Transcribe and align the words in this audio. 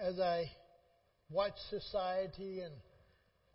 as 0.00 0.18
I 0.18 0.50
watch 1.28 1.54
society 1.68 2.60
and 2.60 2.74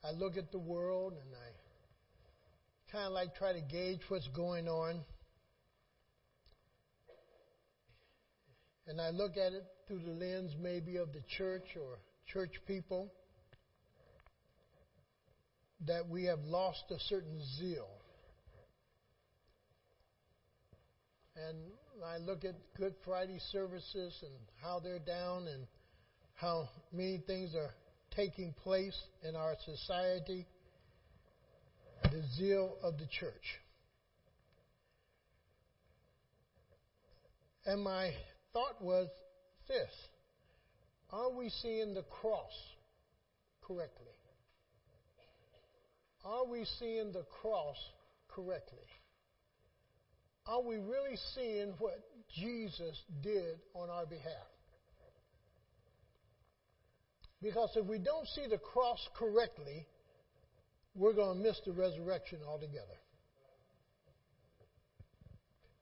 I 0.04 0.12
look 0.12 0.38
at 0.38 0.52
the 0.52 0.60
world 0.60 1.14
and 1.14 1.34
I 1.34 2.92
kind 2.92 3.08
of 3.08 3.14
like 3.14 3.36
try 3.36 3.54
to 3.54 3.62
gauge 3.62 4.02
what's 4.10 4.28
going 4.30 4.68
on. 4.68 5.04
And 8.88 9.02
I 9.02 9.10
look 9.10 9.32
at 9.32 9.54
it 9.54 9.66
through 9.88 10.02
the 10.06 10.12
lens 10.12 10.56
maybe 10.62 10.98
of 10.98 11.12
the 11.14 11.24
church 11.38 11.76
or 11.76 11.98
church 12.28 12.54
people 12.68 13.12
that 15.88 16.08
we 16.08 16.26
have 16.26 16.40
lost 16.46 16.84
a 16.92 17.00
certain 17.10 17.42
zeal. 17.58 17.88
And 21.36 21.58
I 22.06 22.18
look 22.18 22.46
at 22.46 22.56
Good 22.78 22.94
Friday 23.04 23.40
services 23.52 24.16
and 24.22 24.34
how 24.62 24.80
they're 24.80 25.00
down 25.00 25.48
and 25.48 25.66
how 26.36 26.70
many 26.92 27.24
things 27.26 27.56
are 27.56 27.72
taking 28.16 28.54
place 28.64 28.98
in 29.28 29.36
our 29.36 29.56
society, 29.66 30.46
the 32.04 32.22
zeal 32.38 32.76
of 32.84 32.98
the 32.98 33.08
church. 33.20 33.60
And 37.66 37.84
my 37.84 38.12
thought 38.54 38.82
was 38.82 39.08
this 39.68 39.90
Are 41.12 41.32
we 41.32 41.50
seeing 41.62 41.94
the 41.94 42.04
cross 42.04 42.54
correctly? 43.62 44.06
Are 46.24 46.46
we 46.46 46.66
seeing 46.80 47.12
the 47.12 47.26
cross 47.42 47.78
correctly? 48.30 48.80
Are 50.48 50.62
we 50.62 50.76
really 50.76 51.18
seeing 51.34 51.74
what 51.80 52.00
Jesus 52.36 52.96
did 53.24 53.58
on 53.74 53.90
our 53.90 54.06
behalf? 54.06 54.55
Because 57.46 57.70
if 57.76 57.86
we 57.86 58.00
don't 58.00 58.28
see 58.30 58.48
the 58.50 58.58
cross 58.58 58.98
correctly, 59.16 59.86
we're 60.96 61.14
going 61.14 61.38
to 61.38 61.44
miss 61.44 61.62
the 61.64 61.74
resurrection 61.74 62.40
altogether. 62.44 62.98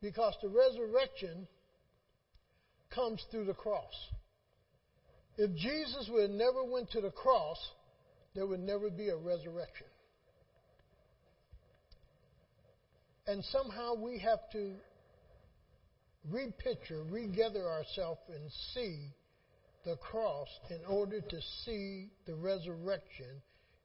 Because 0.01 0.35
the 0.41 0.49
resurrection 0.49 1.47
comes 2.93 3.23
through 3.31 3.45
the 3.45 3.53
cross. 3.53 3.93
If 5.37 5.55
Jesus 5.55 6.09
would 6.11 6.31
never 6.31 6.65
went 6.65 6.91
to 6.91 6.99
the 6.99 7.11
cross, 7.11 7.57
there 8.35 8.45
would 8.45 8.59
never 8.59 8.89
be 8.89 9.07
a 9.07 9.15
resurrection. 9.15 9.87
And 13.25 13.41
somehow 13.45 13.93
we 13.95 14.19
have 14.19 14.49
to 14.51 14.73
repicture, 16.29 17.03
regather 17.09 17.65
ourselves 17.65 18.19
and 18.27 18.51
see 18.73 19.13
the 19.83 19.95
cross 19.97 20.47
in 20.69 20.79
order 20.87 21.19
to 21.19 21.41
see 21.65 22.09
the 22.25 22.35
resurrection 22.35 23.41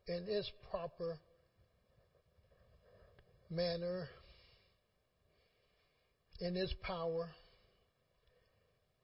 in 0.07 0.25
its 0.29 0.51
proper 0.71 1.19
manner, 3.51 4.09
in 6.41 6.57
its 6.57 6.73
power, 6.83 7.29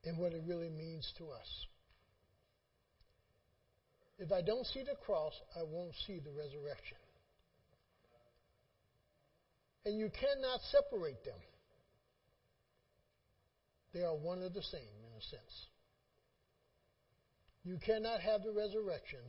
and 0.05 0.19
what 0.19 0.33
it 0.33 0.43
really 0.47 0.71
means 0.71 1.13
to 1.19 1.25
us. 1.25 1.67
If 4.19 4.31
I 4.31 4.43
don't 4.43 4.67
see 4.67 4.83
the 4.83 4.97
cross, 5.05 5.33
I 5.57 5.63
won't 5.65 5.95
see 6.07 6.21
the 6.21 6.31
resurrection. 6.31 6.99
And 9.85 9.99
you 9.99 10.11
cannot 10.11 10.61
separate 10.71 11.25
them. 11.25 11.35
They 13.93 14.03
are 14.03 14.15
one 14.15 14.43
and 14.43 14.55
the 14.55 14.63
same 14.63 14.81
in 14.81 15.19
a 15.19 15.23
sense. 15.23 15.67
You 17.65 17.79
cannot 17.85 18.21
have 18.21 18.43
the 18.43 18.53
resurrection 18.53 19.21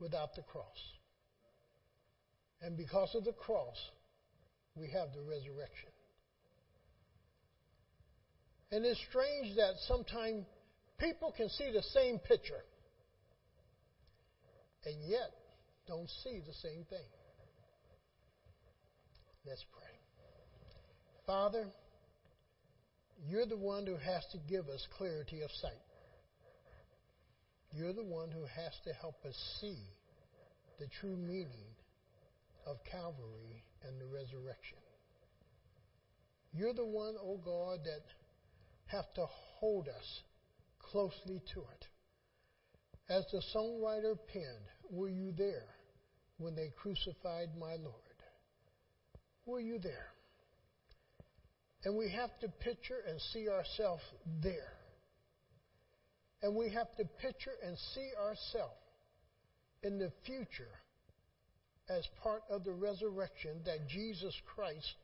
without 0.00 0.34
the 0.34 0.42
cross. 0.42 0.78
And 2.62 2.76
because 2.76 3.14
of 3.14 3.24
the 3.24 3.32
cross, 3.32 3.76
we 4.74 4.88
have 4.90 5.08
the 5.14 5.20
resurrection. 5.20 5.90
And 8.72 8.84
it's 8.84 9.00
strange 9.08 9.56
that 9.56 9.74
sometimes 9.86 10.44
people 10.98 11.32
can 11.36 11.48
see 11.50 11.70
the 11.72 11.82
same 11.82 12.18
picture 12.18 12.64
and 14.84 14.96
yet 15.08 15.30
don't 15.86 16.08
see 16.22 16.40
the 16.46 16.54
same 16.54 16.84
thing. 16.88 17.06
Let's 19.46 19.64
pray. 19.72 19.88
Father, 21.26 21.66
you're 23.26 23.46
the 23.46 23.56
one 23.56 23.86
who 23.86 23.96
has 23.96 24.24
to 24.32 24.38
give 24.48 24.68
us 24.68 24.86
clarity 24.96 25.42
of 25.42 25.50
sight. 25.60 25.87
You're 27.72 27.92
the 27.92 28.04
one 28.04 28.30
who 28.30 28.42
has 28.42 28.72
to 28.84 28.92
help 28.94 29.24
us 29.24 29.36
see 29.60 29.78
the 30.78 30.86
true 31.00 31.16
meaning 31.16 31.74
of 32.66 32.76
Calvary 32.90 33.64
and 33.82 34.00
the 34.00 34.06
resurrection. 34.06 34.78
You're 36.52 36.74
the 36.74 36.84
one, 36.84 37.14
O 37.22 37.34
oh 37.34 37.40
God, 37.44 37.84
that 37.84 38.04
have 38.86 39.12
to 39.14 39.26
hold 39.58 39.88
us 39.88 40.22
closely 40.78 41.42
to 41.54 41.60
it. 41.60 41.86
As 43.10 43.24
the 43.32 43.42
songwriter 43.54 44.16
penned, 44.32 44.68
Were 44.90 45.08
you 45.08 45.32
there 45.32 45.68
when 46.38 46.54
they 46.54 46.72
crucified 46.76 47.50
my 47.58 47.74
Lord? 47.76 47.94
Were 49.44 49.60
you 49.60 49.78
there? 49.78 50.08
And 51.84 51.96
we 51.96 52.10
have 52.10 52.30
to 52.40 52.48
picture 52.48 53.02
and 53.08 53.20
see 53.32 53.48
ourselves 53.48 54.02
there. 54.42 54.77
And 56.42 56.54
we 56.54 56.70
have 56.70 56.94
to 56.96 57.04
picture 57.20 57.54
and 57.64 57.76
see 57.94 58.10
ourselves 58.20 58.74
in 59.82 59.98
the 59.98 60.12
future 60.24 60.70
as 61.88 62.06
part 62.22 62.42
of 62.50 62.64
the 62.64 62.72
resurrection 62.72 63.60
that 63.64 63.88
Jesus 63.88 64.34
Christ 64.54 64.94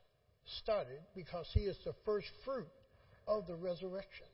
started 0.61 0.99
because 1.15 1.47
he 1.53 1.61
is 1.61 1.77
the 1.83 1.95
first 2.05 2.27
fruit 2.43 2.67
of 3.27 3.47
the 3.47 3.55
resurrection. 3.55 4.27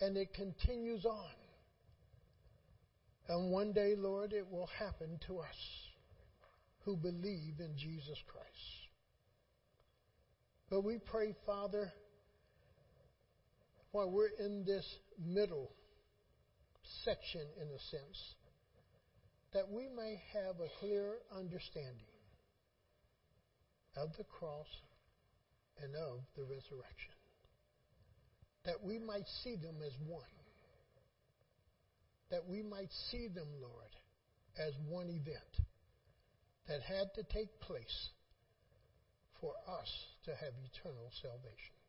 And 0.00 0.16
it 0.16 0.32
continues 0.34 1.04
on. 1.04 1.34
And 3.28 3.52
one 3.52 3.72
day, 3.72 3.94
Lord, 3.96 4.32
it 4.32 4.50
will 4.50 4.68
happen 4.78 5.18
to 5.26 5.38
us 5.38 5.56
who 6.84 6.96
believe 6.96 7.60
in 7.60 7.76
Jesus 7.76 8.18
Christ. 8.26 8.46
But 10.68 10.84
we 10.84 10.98
pray, 10.98 11.34
Father, 11.46 11.92
while 13.92 14.10
we're 14.10 14.30
in 14.38 14.64
this 14.64 14.84
middle 15.18 15.70
section, 17.04 17.42
in 17.60 17.68
a 17.68 17.78
sense, 17.90 18.34
that 19.52 19.68
we 19.68 19.88
may 19.88 20.20
have 20.32 20.56
a 20.60 20.68
clear 20.78 21.18
understanding 21.36 22.06
of 23.96 24.10
the 24.16 24.24
cross 24.24 24.68
and 25.82 25.94
of 25.96 26.20
the 26.36 26.42
resurrection. 26.42 27.14
That 28.64 28.84
we 28.84 28.98
might 28.98 29.26
see 29.42 29.56
them 29.56 29.76
as 29.84 29.92
one. 30.06 30.22
That 32.30 32.46
we 32.48 32.62
might 32.62 32.90
see 33.10 33.26
them, 33.26 33.48
Lord, 33.60 33.90
as 34.58 34.72
one 34.88 35.08
event 35.08 35.66
that 36.68 36.82
had 36.82 37.12
to 37.14 37.22
take 37.34 37.58
place 37.60 38.10
for 39.40 39.54
us 39.66 39.90
to 40.24 40.30
have 40.30 40.52
eternal 40.70 41.10
salvation. 41.20 41.79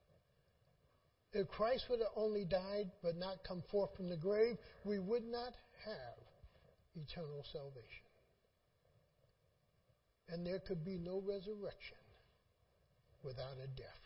If 1.33 1.47
Christ 1.47 1.85
would 1.89 1.99
have 1.99 2.15
only 2.15 2.43
died 2.43 2.91
but 3.01 3.15
not 3.15 3.43
come 3.47 3.63
forth 3.71 3.95
from 3.95 4.09
the 4.09 4.17
grave, 4.17 4.57
we 4.83 4.99
would 4.99 5.23
not 5.23 5.53
have 5.85 6.17
eternal 6.95 7.43
salvation. 7.53 8.05
And 10.27 10.45
there 10.45 10.59
could 10.59 10.83
be 10.83 10.97
no 10.97 11.21
resurrection 11.25 11.97
without 13.23 13.57
a 13.63 13.67
death. 13.67 14.03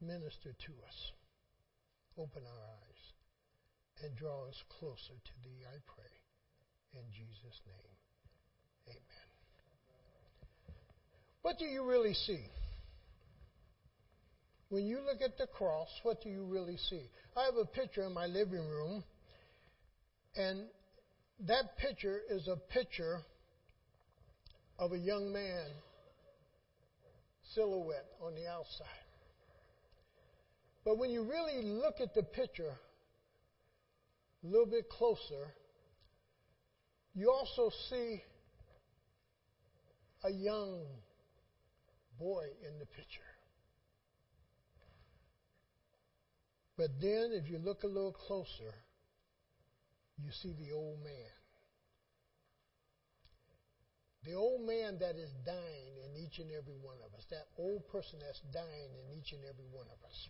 Minister 0.00 0.52
to 0.52 0.72
us. 0.86 1.12
Open 2.18 2.42
our 2.44 2.64
eyes 2.66 3.02
and 4.02 4.16
draw 4.16 4.46
us 4.48 4.62
closer 4.78 5.14
to 5.24 5.32
thee, 5.44 5.64
I 5.66 5.78
pray. 5.86 6.14
In 6.92 7.06
Jesus' 7.12 7.60
name, 7.66 7.94
amen. 8.88 9.30
What 11.42 11.58
do 11.58 11.64
you 11.64 11.84
really 11.84 12.14
see? 12.14 12.50
When 14.70 14.86
you 14.86 15.00
look 15.04 15.20
at 15.20 15.36
the 15.36 15.48
cross, 15.48 15.88
what 16.04 16.22
do 16.22 16.28
you 16.28 16.44
really 16.44 16.76
see? 16.76 17.02
I 17.36 17.44
have 17.44 17.56
a 17.56 17.64
picture 17.64 18.04
in 18.04 18.14
my 18.14 18.26
living 18.26 18.68
room, 18.68 19.02
and 20.36 20.66
that 21.40 21.76
picture 21.76 22.20
is 22.30 22.46
a 22.46 22.54
picture 22.72 23.20
of 24.78 24.92
a 24.92 24.98
young 24.98 25.32
man 25.32 25.66
silhouette 27.52 28.06
on 28.24 28.36
the 28.36 28.46
outside. 28.46 28.86
But 30.84 30.98
when 30.98 31.10
you 31.10 31.24
really 31.24 31.62
look 31.62 32.00
at 32.00 32.14
the 32.14 32.22
picture 32.22 32.72
a 34.44 34.46
little 34.46 34.66
bit 34.66 34.88
closer, 34.88 35.52
you 37.12 37.28
also 37.28 37.70
see 37.90 38.22
a 40.22 40.30
young 40.30 40.84
boy 42.20 42.44
in 42.64 42.78
the 42.78 42.86
picture. 42.86 43.29
But 46.80 46.98
then, 46.98 47.32
if 47.36 47.50
you 47.50 47.58
look 47.58 47.82
a 47.82 47.86
little 47.86 48.14
closer, 48.14 48.72
you 50.16 50.30
see 50.40 50.54
the 50.58 50.72
old 50.72 51.04
man. 51.04 51.34
The 54.24 54.32
old 54.32 54.66
man 54.66 54.96
that 55.00 55.14
is 55.16 55.28
dying 55.44 55.92
in 56.08 56.24
each 56.24 56.38
and 56.38 56.50
every 56.50 56.78
one 56.80 56.96
of 57.04 57.12
us. 57.12 57.26
That 57.28 57.44
old 57.58 57.86
person 57.88 58.18
that's 58.24 58.40
dying 58.54 58.92
in 58.96 59.18
each 59.18 59.30
and 59.34 59.42
every 59.44 59.66
one 59.70 59.84
of 59.92 60.02
us. 60.08 60.28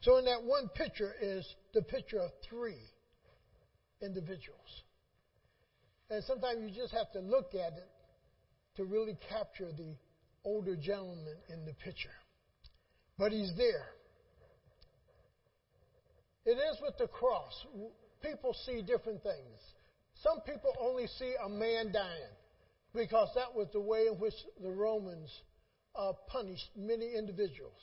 So, 0.00 0.16
in 0.16 0.24
that 0.24 0.42
one 0.42 0.70
picture 0.70 1.12
is 1.20 1.46
the 1.74 1.82
picture 1.82 2.20
of 2.20 2.30
three 2.48 2.80
individuals. 4.00 4.84
And 6.08 6.24
sometimes 6.24 6.62
you 6.62 6.74
just 6.74 6.94
have 6.94 7.12
to 7.12 7.20
look 7.20 7.52
at 7.52 7.74
it 7.74 7.90
to 8.76 8.86
really 8.86 9.18
capture 9.28 9.70
the 9.70 9.96
older 10.46 10.76
gentleman 10.76 11.36
in 11.50 11.66
the 11.66 11.74
picture. 11.74 12.16
But 13.18 13.32
he's 13.32 13.52
there. 13.58 13.90
It 16.44 16.58
is 16.58 16.78
with 16.82 16.98
the 16.98 17.06
cross. 17.06 17.52
People 18.22 18.54
see 18.66 18.82
different 18.82 19.22
things. 19.22 19.60
Some 20.22 20.40
people 20.40 20.72
only 20.80 21.06
see 21.18 21.34
a 21.44 21.48
man 21.48 21.92
dying 21.92 22.34
because 22.94 23.28
that 23.34 23.54
was 23.54 23.68
the 23.72 23.80
way 23.80 24.06
in 24.06 24.14
which 24.14 24.34
the 24.62 24.70
Romans 24.70 25.30
uh, 25.96 26.12
punished 26.28 26.70
many 26.76 27.14
individuals 27.16 27.78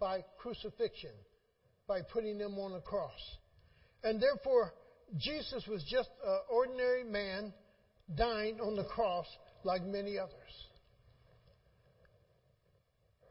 by 0.00 0.24
crucifixion, 0.38 1.12
by 1.86 2.00
putting 2.02 2.38
them 2.38 2.54
on 2.58 2.74
a 2.74 2.80
cross. 2.80 3.20
And 4.04 4.22
therefore, 4.22 4.72
Jesus 5.16 5.66
was 5.66 5.82
just 5.84 6.10
an 6.24 6.38
ordinary 6.50 7.04
man 7.04 7.52
dying 8.16 8.60
on 8.60 8.76
the 8.76 8.84
cross 8.84 9.26
like 9.64 9.82
many 9.82 10.18
others. 10.18 10.32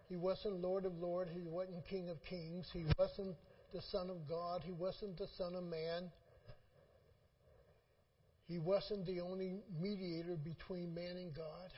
He 0.10 0.16
wasn't 0.16 0.62
Lord 0.62 0.86
of 0.86 0.98
Lords. 0.98 1.32
He 1.34 1.42
wasn't 1.42 1.86
King 1.88 2.10
of 2.10 2.18
Kings. 2.30 2.68
He 2.72 2.86
wasn't 2.98 3.36
the 3.74 3.82
Son 3.92 4.10
of 4.10 4.28
God. 4.28 4.62
He 4.64 4.72
wasn't 4.72 5.18
the 5.18 5.28
Son 5.38 5.56
of 5.56 5.64
Man. 5.64 6.12
He 8.48 8.60
wasn't 8.60 9.06
the 9.06 9.20
only 9.20 9.60
mediator 9.80 10.38
between 10.38 10.94
man 10.94 11.18
and 11.18 11.36
God. 11.36 11.72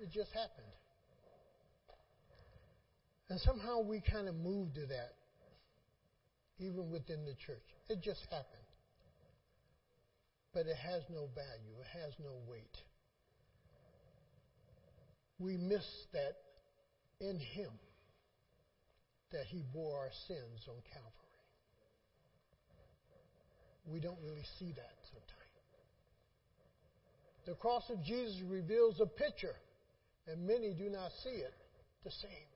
It 0.00 0.10
just 0.10 0.32
happened. 0.32 0.66
And 3.28 3.38
somehow 3.40 3.82
we 3.82 4.00
kind 4.00 4.26
of 4.26 4.34
moved 4.36 4.76
to 4.76 4.86
that, 4.86 5.12
even 6.58 6.90
within 6.90 7.26
the 7.26 7.34
church. 7.46 7.64
It 7.90 8.00
just 8.02 8.22
happened. 8.30 8.46
But 10.54 10.60
it 10.60 10.76
has 10.76 11.02
no 11.10 11.28
value, 11.34 11.78
it 11.80 11.98
has 12.02 12.14
no 12.18 12.32
weight. 12.48 12.76
We 15.38 15.58
miss 15.58 15.84
that 16.14 16.36
in 17.20 17.38
Him 17.38 17.70
that 19.32 19.46
He 19.46 19.62
bore 19.72 19.98
our 19.98 20.12
sins 20.26 20.66
on 20.68 20.76
Calvary. 20.92 21.12
We 23.86 24.00
don't 24.00 24.18
really 24.22 24.44
see 24.58 24.72
that 24.72 24.96
sometimes. 25.10 25.38
The 27.46 27.54
cross 27.54 27.88
of 27.88 28.02
Jesus 28.04 28.42
reveals 28.46 29.00
a 29.00 29.06
picture, 29.06 29.56
and 30.26 30.46
many 30.46 30.74
do 30.74 30.90
not 30.90 31.10
see 31.24 31.40
it 31.40 31.54
the 32.04 32.10
same. 32.10 32.48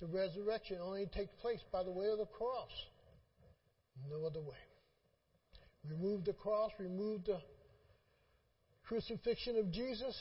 The 0.00 0.08
resurrection 0.08 0.78
only 0.82 1.06
takes 1.06 1.32
place 1.40 1.60
by 1.72 1.82
the 1.84 1.92
way 1.92 2.08
of 2.10 2.18
the 2.18 2.26
cross, 2.26 2.70
no 4.10 4.26
other 4.26 4.40
way. 4.40 4.58
Remove 5.88 6.24
the 6.24 6.32
cross, 6.32 6.72
remove 6.78 7.24
the 7.24 7.38
crucifixion 8.84 9.56
of 9.56 9.70
Jesus, 9.70 10.20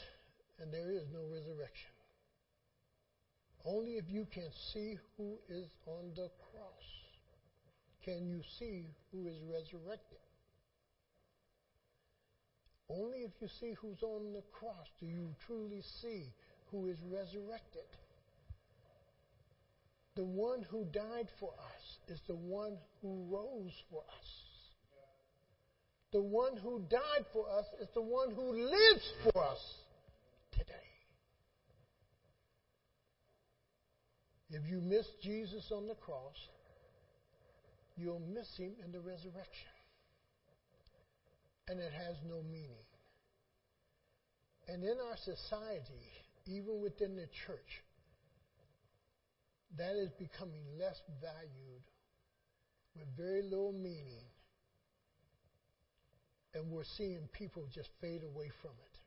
and 0.59 0.71
there 0.71 0.91
is 0.91 1.03
no 1.11 1.21
resurrection. 1.31 1.94
Only 3.65 3.93
if 3.93 4.05
you 4.09 4.27
can 4.31 4.49
see 4.73 4.97
who 5.17 5.37
is 5.49 5.65
on 5.87 6.11
the 6.15 6.29
cross 6.51 6.85
can 8.03 8.27
you 8.27 8.41
see 8.59 8.85
who 9.11 9.27
is 9.27 9.35
resurrected. 9.51 10.19
Only 12.87 13.19
if 13.19 13.31
you 13.41 13.47
see 13.59 13.73
who's 13.81 14.03
on 14.03 14.33
the 14.33 14.43
cross 14.51 14.85
do 14.99 15.07
you 15.07 15.33
truly 15.47 15.81
see 16.01 16.31
who 16.69 16.87
is 16.87 16.97
resurrected. 17.11 17.89
The 20.15 20.23
one 20.23 20.61
who 20.69 20.85
died 20.93 21.27
for 21.39 21.49
us 21.49 21.97
is 22.07 22.21
the 22.27 22.35
one 22.35 22.77
who 23.01 23.25
rose 23.29 23.73
for 23.89 24.03
us. 24.03 24.27
The 26.13 26.21
one 26.21 26.55
who 26.57 26.79
died 26.89 27.25
for 27.33 27.49
us 27.49 27.65
is 27.81 27.89
the 27.93 28.01
one 28.01 28.31
who 28.31 28.53
lives 28.53 29.11
for 29.23 29.43
us 29.43 29.59
today. 30.51 30.73
If 34.55 34.71
you 34.71 34.79
miss 34.79 35.05
Jesus 35.21 35.69
on 35.75 35.85
the 35.85 35.95
cross, 35.95 36.37
you'll 37.97 38.21
miss 38.33 38.47
him 38.55 38.71
in 38.85 38.93
the 38.93 39.01
resurrection. 39.01 39.75
And 41.67 41.81
it 41.81 41.91
has 41.91 42.15
no 42.25 42.41
meaning. 42.49 42.87
And 44.69 44.81
in 44.81 44.95
our 45.09 45.17
society, 45.17 46.07
even 46.45 46.81
within 46.81 47.17
the 47.17 47.27
church, 47.45 47.83
that 49.77 49.97
is 49.97 50.09
becoming 50.17 50.63
less 50.79 51.01
valued 51.19 51.83
with 52.95 53.07
very 53.17 53.41
little 53.41 53.73
meaning. 53.73 54.23
And 56.53 56.71
we're 56.71 56.87
seeing 56.97 57.27
people 57.33 57.67
just 57.73 57.89
fade 57.99 58.23
away 58.23 58.51
from 58.61 58.71
it. 58.71 58.99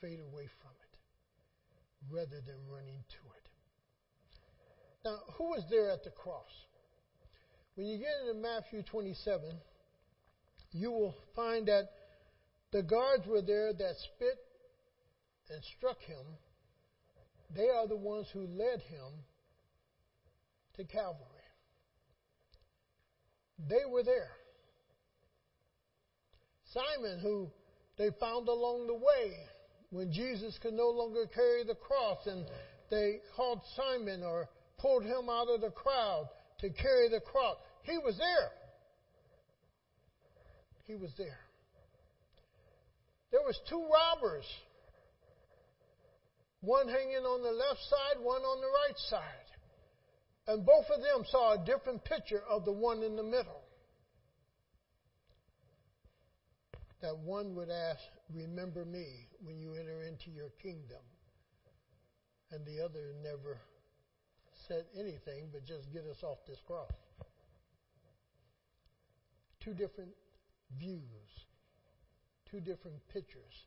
Fade 0.00 0.20
away 0.20 0.48
from 0.62 0.72
it 0.80 0.96
rather 2.10 2.40
than 2.46 2.56
running 2.72 3.04
to 3.10 3.28
it. 3.36 3.49
Now, 5.04 5.18
who 5.36 5.44
was 5.44 5.64
there 5.70 5.90
at 5.90 6.04
the 6.04 6.10
cross? 6.10 6.50
When 7.74 7.86
you 7.86 7.98
get 7.98 8.28
into 8.28 8.40
Matthew 8.40 8.82
27, 8.82 9.56
you 10.72 10.90
will 10.90 11.14
find 11.34 11.66
that 11.68 11.90
the 12.72 12.82
guards 12.82 13.26
were 13.26 13.42
there 13.42 13.72
that 13.72 13.94
spit 14.14 14.38
and 15.48 15.62
struck 15.78 16.00
him. 16.02 16.24
They 17.54 17.68
are 17.68 17.88
the 17.88 17.96
ones 17.96 18.26
who 18.32 18.40
led 18.40 18.80
him 18.82 19.24
to 20.76 20.84
Calvary. 20.84 21.26
They 23.68 23.84
were 23.90 24.02
there. 24.02 24.30
Simon, 26.72 27.18
who 27.20 27.50
they 27.98 28.10
found 28.20 28.48
along 28.48 28.86
the 28.86 28.94
way 28.94 29.34
when 29.90 30.12
Jesus 30.12 30.56
could 30.62 30.74
no 30.74 30.88
longer 30.88 31.26
carry 31.26 31.64
the 31.64 31.74
cross, 31.74 32.26
and 32.26 32.46
they 32.90 33.20
called 33.34 33.60
Simon 33.76 34.22
or 34.22 34.48
pulled 34.80 35.04
him 35.04 35.28
out 35.30 35.48
of 35.48 35.60
the 35.60 35.70
crowd 35.70 36.28
to 36.60 36.70
carry 36.70 37.08
the 37.08 37.20
cross. 37.20 37.56
He 37.82 37.98
was 37.98 38.16
there. 38.18 38.50
He 40.86 40.96
was 40.96 41.10
there. 41.16 41.38
There 43.30 43.40
was 43.42 43.58
two 43.68 43.86
robbers. 43.92 44.44
One 46.60 46.88
hanging 46.88 47.24
on 47.24 47.42
the 47.42 47.52
left 47.52 47.80
side, 47.88 48.22
one 48.22 48.42
on 48.42 48.60
the 48.60 48.66
right 48.66 48.98
side. 49.08 49.50
And 50.46 50.66
both 50.66 50.86
of 50.94 51.00
them 51.00 51.24
saw 51.30 51.54
a 51.54 51.64
different 51.64 52.04
picture 52.04 52.42
of 52.48 52.64
the 52.64 52.72
one 52.72 53.02
in 53.02 53.16
the 53.16 53.22
middle. 53.22 53.62
That 57.02 57.16
one 57.18 57.54
would 57.54 57.70
ask, 57.70 58.00
Remember 58.34 58.84
me 58.84 59.06
when 59.42 59.58
you 59.58 59.74
enter 59.74 60.02
into 60.02 60.30
your 60.30 60.50
kingdom. 60.62 61.02
And 62.50 62.66
the 62.66 62.84
other 62.84 63.14
never 63.22 63.60
said 64.70 64.84
anything 64.94 65.50
but 65.52 65.66
just 65.66 65.92
get 65.92 66.04
us 66.06 66.22
off 66.22 66.38
this 66.46 66.60
cross 66.66 66.90
two 69.60 69.74
different 69.74 70.12
views, 70.78 71.30
two 72.50 72.60
different 72.60 72.96
pictures 73.12 73.66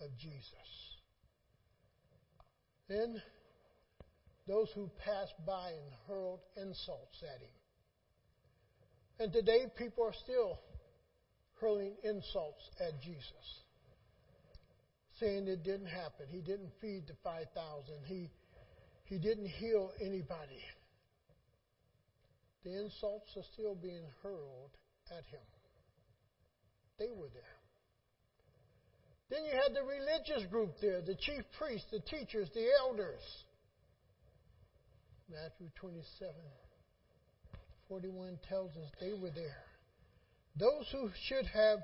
of 0.00 0.08
Jesus. 0.16 0.96
Then 2.88 3.20
those 4.46 4.70
who 4.74 4.90
passed 5.04 5.34
by 5.46 5.68
and 5.68 5.92
hurled 6.06 6.40
insults 6.56 7.22
at 7.22 7.40
him. 7.42 7.50
And 9.20 9.32
today 9.32 9.66
people 9.76 10.04
are 10.04 10.14
still 10.24 10.58
hurling 11.60 11.92
insults 12.02 12.62
at 12.80 13.00
Jesus, 13.02 13.60
saying 15.20 15.48
it 15.48 15.64
didn't 15.64 15.88
happen. 15.88 16.26
He 16.30 16.40
didn't 16.40 16.70
feed 16.80 17.08
the 17.08 17.14
5,000. 17.22 17.94
He, 18.06 18.30
he 19.08 19.18
didn't 19.18 19.46
heal 19.48 19.90
anybody. 20.00 20.62
The 22.64 22.78
insults 22.78 23.30
are 23.36 23.44
still 23.54 23.74
being 23.74 24.04
hurled 24.22 24.76
at 25.10 25.24
him. 25.26 25.40
They 26.98 27.08
were 27.14 27.28
there. 27.32 27.42
Then 29.30 29.44
you 29.44 29.52
had 29.52 29.74
the 29.74 29.82
religious 29.82 30.50
group 30.50 30.74
there, 30.80 31.00
the 31.00 31.14
chief 31.14 31.42
priests, 31.58 31.86
the 31.90 32.00
teachers, 32.00 32.48
the 32.54 32.66
elders. 32.80 33.22
Matthew 35.30 35.68
27, 35.76 36.34
41 37.88 38.38
tells 38.48 38.70
us 38.76 38.90
they 39.00 39.12
were 39.12 39.30
there. 39.30 39.64
Those 40.56 40.86
who 40.92 41.10
should 41.28 41.46
have, 41.46 41.78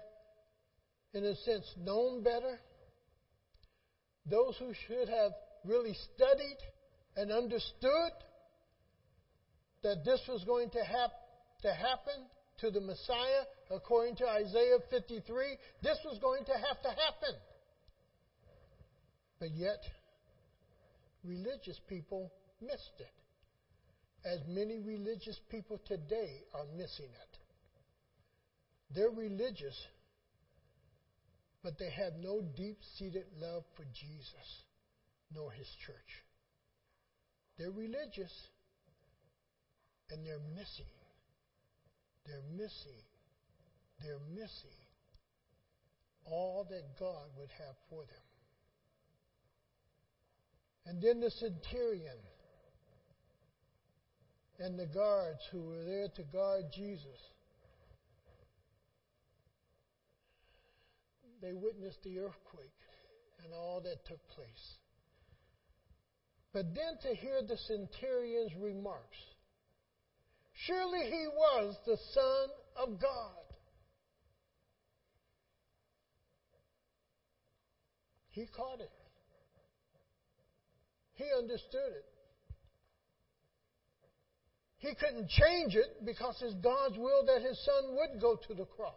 in 1.12 1.24
a 1.24 1.36
sense, 1.36 1.66
known 1.78 2.22
better, 2.22 2.58
those 4.26 4.56
who 4.58 4.72
should 4.88 5.08
have 5.08 5.32
really 5.64 5.94
studied, 6.14 6.56
and 7.16 7.30
understood 7.30 8.12
that 9.82 10.04
this 10.04 10.20
was 10.28 10.42
going 10.44 10.70
to, 10.70 10.82
hap- 10.82 11.12
to 11.62 11.72
happen 11.72 12.26
to 12.58 12.70
the 12.70 12.80
Messiah 12.80 13.44
according 13.70 14.16
to 14.16 14.26
Isaiah 14.26 14.78
53. 14.90 15.56
This 15.82 15.98
was 16.04 16.18
going 16.20 16.44
to 16.44 16.52
have 16.52 16.82
to 16.82 16.88
happen. 16.88 17.36
But 19.38 19.50
yet, 19.52 19.82
religious 21.24 21.78
people 21.88 22.32
missed 22.60 22.98
it, 22.98 24.26
as 24.26 24.40
many 24.48 24.80
religious 24.80 25.38
people 25.50 25.80
today 25.86 26.42
are 26.54 26.64
missing 26.76 27.10
it. 27.10 27.38
They're 28.94 29.10
religious, 29.10 29.76
but 31.62 31.78
they 31.78 31.90
have 31.90 32.14
no 32.20 32.42
deep 32.56 32.78
seated 32.96 33.26
love 33.40 33.64
for 33.76 33.84
Jesus 33.84 34.62
nor 35.34 35.50
his 35.50 35.66
church. 35.84 36.23
They're 37.58 37.70
religious, 37.70 38.32
and 40.10 40.26
they're 40.26 40.38
missing. 40.56 40.86
They're 42.26 42.42
missing. 42.56 43.02
They're 44.02 44.18
missing 44.34 44.84
all 46.26 46.66
that 46.70 46.98
God 46.98 47.28
would 47.38 47.50
have 47.58 47.76
for 47.88 48.02
them. 48.02 48.24
And 50.86 51.02
then 51.02 51.20
the 51.20 51.30
centurion 51.30 52.18
and 54.58 54.78
the 54.78 54.86
guards 54.86 55.40
who 55.50 55.60
were 55.62 55.84
there 55.84 56.08
to 56.16 56.22
guard 56.32 56.64
Jesus. 56.74 57.20
They 61.40 61.52
witnessed 61.52 62.02
the 62.04 62.18
earthquake 62.18 62.70
and 63.44 63.52
all 63.52 63.80
that 63.84 64.04
took 64.06 64.26
place. 64.28 64.78
But 66.54 66.74
then 66.74 66.96
to 67.02 67.14
hear 67.14 67.42
the 67.42 67.58
centurion's 67.58 68.52
remarks 68.58 69.18
surely 70.66 71.10
he 71.10 71.26
was 71.34 71.76
the 71.86 71.98
Son 72.12 72.48
of 72.76 73.00
God. 73.00 73.30
He 78.30 78.46
caught 78.56 78.80
it. 78.80 78.90
He 81.14 81.24
understood 81.36 81.92
it. 81.92 82.04
He 84.78 84.94
couldn't 84.94 85.28
change 85.28 85.76
it 85.76 86.04
because 86.04 86.36
it's 86.42 86.54
God's 86.54 86.98
will 86.98 87.24
that 87.26 87.40
his 87.40 87.64
son 87.64 87.96
would 87.96 88.20
go 88.20 88.36
to 88.48 88.54
the 88.54 88.66
cross. 88.66 88.92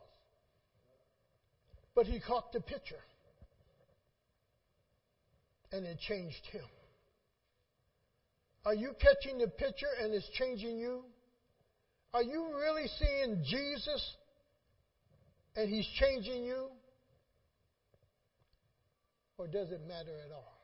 But 1.96 2.08
he 2.08 2.20
caught 2.20 2.52
the 2.52 2.60
picture. 2.60 3.00
And 5.72 5.86
it 5.86 6.00
changed 6.00 6.46
him. 6.52 6.66
Are 8.68 8.76
you 8.76 8.92
catching 9.00 9.38
the 9.38 9.48
picture 9.48 9.88
and 10.04 10.14
it's 10.14 10.28
changing 10.38 10.78
you? 10.78 11.06
Are 12.14 12.22
you 12.22 12.50
really 12.54 12.90
seeing 13.00 13.42
Jesus 13.46 14.16
and 15.56 15.70
he's 15.70 15.88
changing 15.98 16.44
you? 16.44 16.68
Or 19.38 19.48
does 19.48 19.72
it 19.72 19.80
matter 19.88 20.12
at 20.26 20.34
all? 20.34 20.60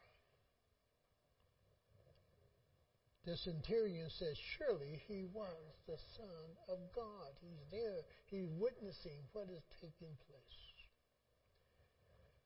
The 3.26 3.38
centurion 3.38 4.10
says, 4.20 4.36
Surely 4.58 5.02
he 5.08 5.24
was 5.34 5.56
the 5.88 5.96
Son 6.18 6.28
of 6.68 6.80
God. 6.94 7.32
He's 7.40 7.64
there. 7.72 8.02
He's 8.26 8.50
witnessing 8.60 9.24
what 9.32 9.48
is 9.50 9.64
taking 9.80 10.12
place. 10.28 10.60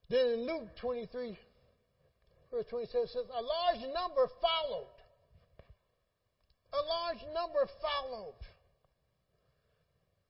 Then 0.08 0.38
in 0.38 0.46
Luke 0.46 0.76
23, 0.80 1.36
verse 2.52 2.66
27 2.70 3.08
says, 3.08 3.26
A 3.34 3.42
large 3.42 3.92
number 3.92 4.30
followed. 4.40 4.94
A 6.74 6.82
large 6.84 7.24
number 7.34 7.68
followed. 7.82 8.36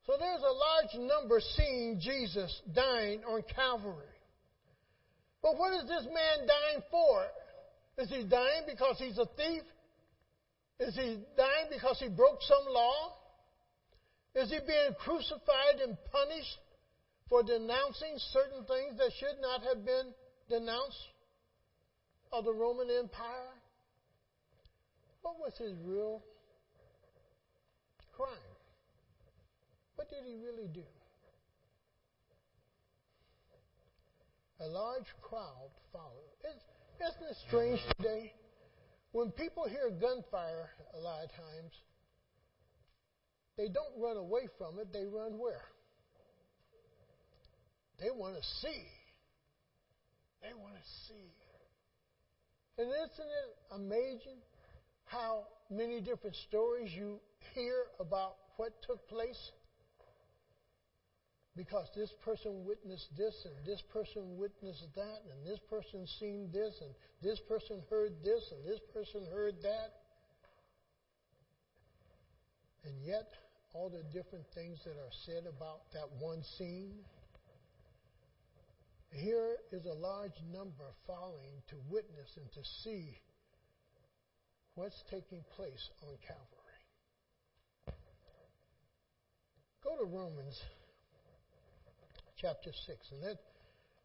So 0.06 0.14
there's 0.18 0.42
a 0.42 0.54
large 0.54 1.10
number 1.10 1.42
seeing 1.58 2.00
Jesus 2.00 2.62
dying 2.74 3.24
on 3.26 3.44
Calvary. 3.54 4.16
But 5.42 5.58
what 5.58 5.74
is 5.74 5.88
this 5.88 6.06
man 6.06 6.48
dying 6.48 6.84
for? 6.90 7.26
Is 7.98 8.10
he 8.10 8.24
dying 8.24 8.64
because 8.68 8.98
he's 9.00 9.18
a 9.18 9.26
thief? 9.38 9.64
Is 10.80 10.96
he 10.96 11.20
dying 11.36 11.68
because 11.72 12.00
he 12.00 12.08
broke 12.08 12.42
some 12.42 12.74
law? 12.74 13.14
Is 14.36 14.50
he 14.50 14.60
being 14.60 14.94
crucified 15.00 15.82
and 15.84 15.98
punished 16.12 16.60
for 17.28 17.44
denouncing 17.44 18.16
certain 18.32 18.64
things 18.66 18.98
that 18.98 19.12
should 19.20 19.42
not 19.42 19.64
have 19.64 19.84
been 19.84 20.14
denounced 20.48 20.98
of 22.32 22.46
the 22.46 22.54
Roman 22.54 22.88
Empire? 22.90 23.57
What 25.28 25.40
was 25.44 25.58
his 25.58 25.76
real 25.84 26.24
crime? 28.16 28.56
What 29.98 30.10
did 30.10 30.24
he 30.26 30.38
really 30.38 30.70
do? 30.74 30.88
A 34.62 34.68
large 34.68 35.08
crowd 35.22 35.72
followed. 35.92 36.32
Isn't 36.46 37.30
it 37.30 37.36
strange 37.46 37.82
today? 37.98 38.32
When 39.12 39.32
people 39.32 39.68
hear 39.68 39.90
gunfire, 39.90 40.70
a 40.96 41.00
lot 41.00 41.26
of 41.26 41.30
times, 41.32 41.74
they 43.58 43.68
don't 43.68 44.02
run 44.02 44.16
away 44.16 44.48
from 44.58 44.80
it, 44.80 44.94
they 44.94 45.04
run 45.04 45.38
where? 45.38 45.66
They 48.00 48.12
want 48.12 48.38
to 48.38 48.44
see. 48.62 48.86
They 50.42 50.54
want 50.54 50.76
to 50.76 50.90
see. 51.10 51.34
And 52.78 52.88
isn't 52.88 53.28
it 53.28 53.76
amazing 53.76 54.40
how 55.08 55.46
many 55.70 56.00
different 56.02 56.36
stories 56.48 56.92
you 56.96 57.20
hear 57.54 57.86
about 58.00 58.36
what 58.58 58.72
took 58.86 59.08
place? 59.08 59.52
because 61.58 61.90
this 61.96 62.14
person 62.24 62.64
witnessed 62.66 63.10
this 63.18 63.34
and 63.46 63.66
this 63.66 63.82
person 63.92 64.38
witnessed 64.38 64.88
that 64.96 65.22
and 65.32 65.46
this 65.46 65.60
person 65.68 66.06
seen 66.20 66.50
this 66.54 66.80
and 66.82 66.94
this 67.22 67.40
person 67.50 67.82
heard 67.90 68.14
this 68.24 68.54
and 68.54 68.64
this 68.64 68.80
person 68.94 69.26
heard 69.34 69.56
that. 69.64 69.92
And 72.86 72.94
yet, 73.04 73.28
all 73.74 73.90
the 73.90 74.04
different 74.14 74.46
things 74.54 74.80
that 74.86 74.92
are 74.92 75.12
said 75.26 75.44
about 75.50 75.92
that 75.94 76.08
one 76.20 76.44
scene, 76.58 76.94
here 79.12 79.58
is 79.72 79.86
a 79.86 79.94
large 79.94 80.38
number 80.54 80.86
following 81.08 81.58
to 81.70 81.76
witness 81.90 82.30
and 82.38 82.50
to 82.54 82.62
see 82.84 83.18
what's 84.78 85.02
taking 85.10 85.44
place 85.56 85.90
on 86.04 86.14
Calvary. 86.22 87.98
Go 89.84 89.98
to 89.98 90.06
Romans 90.06 90.56
chapter 92.40 92.70
6. 92.86 93.12
And 93.12 93.22
let's 93.24 93.42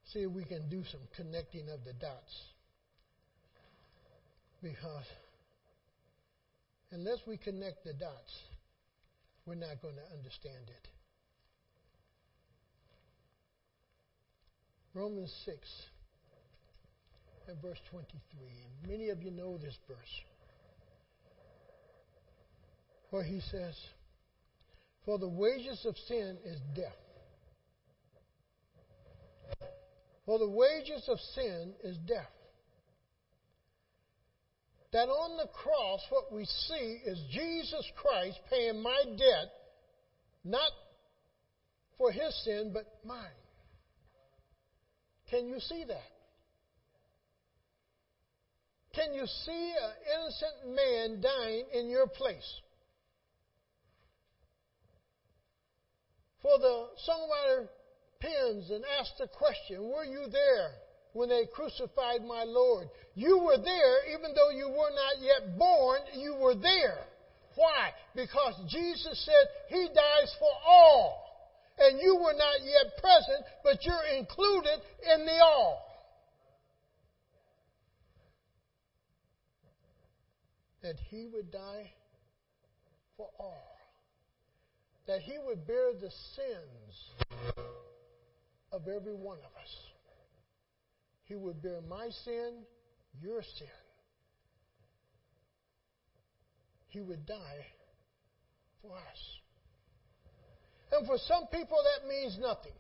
see 0.07 0.21
if 0.21 0.33
we 0.33 0.45
can 0.45 0.71
do 0.71 0.83
some 0.91 1.03
connecting 1.15 1.69
of 1.69 1.85
the 1.85 1.93
dots. 1.93 2.35
Because 4.63 5.05
unless 6.91 7.19
we 7.27 7.37
connect 7.37 7.85
the 7.85 7.93
dots, 7.93 8.33
we're 9.45 9.55
not 9.55 9.83
going 9.83 9.97
to 9.97 10.17
understand 10.17 10.69
it. 10.69 10.89
Romans 14.95 15.33
6 15.45 15.59
and 17.49 17.61
verse 17.61 17.79
23. 17.91 18.09
And 18.41 18.91
many 18.91 19.11
of 19.11 19.23
you 19.23 19.31
know 19.31 19.59
this 19.59 19.77
verse. 19.87 20.32
Where 23.13 23.23
he 23.23 23.43
says, 23.51 23.79
For 25.05 25.19
the 25.19 25.29
wages 25.29 25.85
of 25.85 25.95
sin 26.09 26.39
is 26.47 26.59
death. 26.75 26.97
For 30.25 30.39
the 30.39 30.49
wages 30.49 31.07
of 31.11 31.19
sin 31.35 31.75
is 31.85 31.99
death. 32.09 32.33
That 34.95 35.11
on 35.11 35.37
the 35.37 35.49
cross, 35.53 36.01
what 36.09 36.33
we 36.33 36.47
see 36.47 37.01
is 37.05 37.23
Jesus 37.31 37.87
Christ 37.97 38.39
paying 38.49 38.83
my 38.83 39.03
debt, 39.19 39.51
not 40.43 40.73
for 41.99 42.11
his 42.13 42.35
sin, 42.45 42.71
but 42.73 42.87
mine. 43.05 43.29
Can 45.29 45.49
you 45.49 45.61
see 45.61 45.85
that? 45.87 46.13
Can 48.95 49.13
you 49.13 49.27
see 49.27 49.75
an 49.83 49.93
innocent 50.17 50.77
man 50.77 51.21
dying 51.21 51.65
in 51.75 51.91
your 51.91 52.07
place? 52.07 52.61
For 56.43 56.59
the 56.59 56.89
songwriter 57.09 57.69
pens 58.21 58.71
and 58.71 58.85
asks 58.99 59.15
the 59.19 59.29
question, 59.29 59.89
Were 59.89 60.05
you 60.05 60.27
there 60.31 60.73
when 61.13 61.29
they 61.29 61.47
crucified 61.55 62.25
my 62.27 62.45
Lord? 62.45 62.89
You 63.15 63.39
were 63.39 63.59
there, 63.59 64.15
even 64.15 64.35
though 64.35 64.51
you 64.51 64.69
were 64.69 64.91
not 64.91 65.23
yet 65.23 65.59
born, 65.59 66.01
you 66.15 66.35
were 66.35 66.55
there. 66.55 67.07
Why? 67.55 67.91
Because 68.15 68.55
Jesus 68.69 69.25
said 69.25 69.47
He 69.69 69.89
dies 69.89 70.35
for 70.39 70.53
all. 70.67 71.19
And 71.79 72.01
you 72.01 72.17
were 72.17 72.35
not 72.35 72.61
yet 72.65 73.01
present, 73.01 73.45
but 73.65 73.85
you're 73.85 74.19
included 74.19 74.81
in 75.15 75.25
the 75.25 75.39
all. 75.43 75.93
that 80.83 80.97
he 81.11 81.29
would 81.33 81.51
die 81.51 81.93
for 83.17 83.29
all, 83.39 83.72
that 85.13 85.21
he 85.21 85.35
would 85.45 85.67
bear 85.67 85.93
the 85.93 86.11
sins 86.37 86.95
of 88.73 88.89
every 88.89 89.15
one 89.15 89.37
of 89.39 89.53
us. 89.61 89.73
He 91.25 91.35
would 91.35 91.61
bear 91.61 91.83
my 91.87 92.09
sin, 92.25 92.65
your 93.21 93.43
sin. 93.43 93.69
He 96.89 97.03
would 97.03 97.27
die 97.27 97.67
for 98.81 98.97
us. 98.97 99.21
And 100.93 101.07
for 101.07 101.19
some 101.19 101.47
people, 101.53 101.77
that 101.77 102.09
means 102.09 102.39
nothing. 102.41 102.73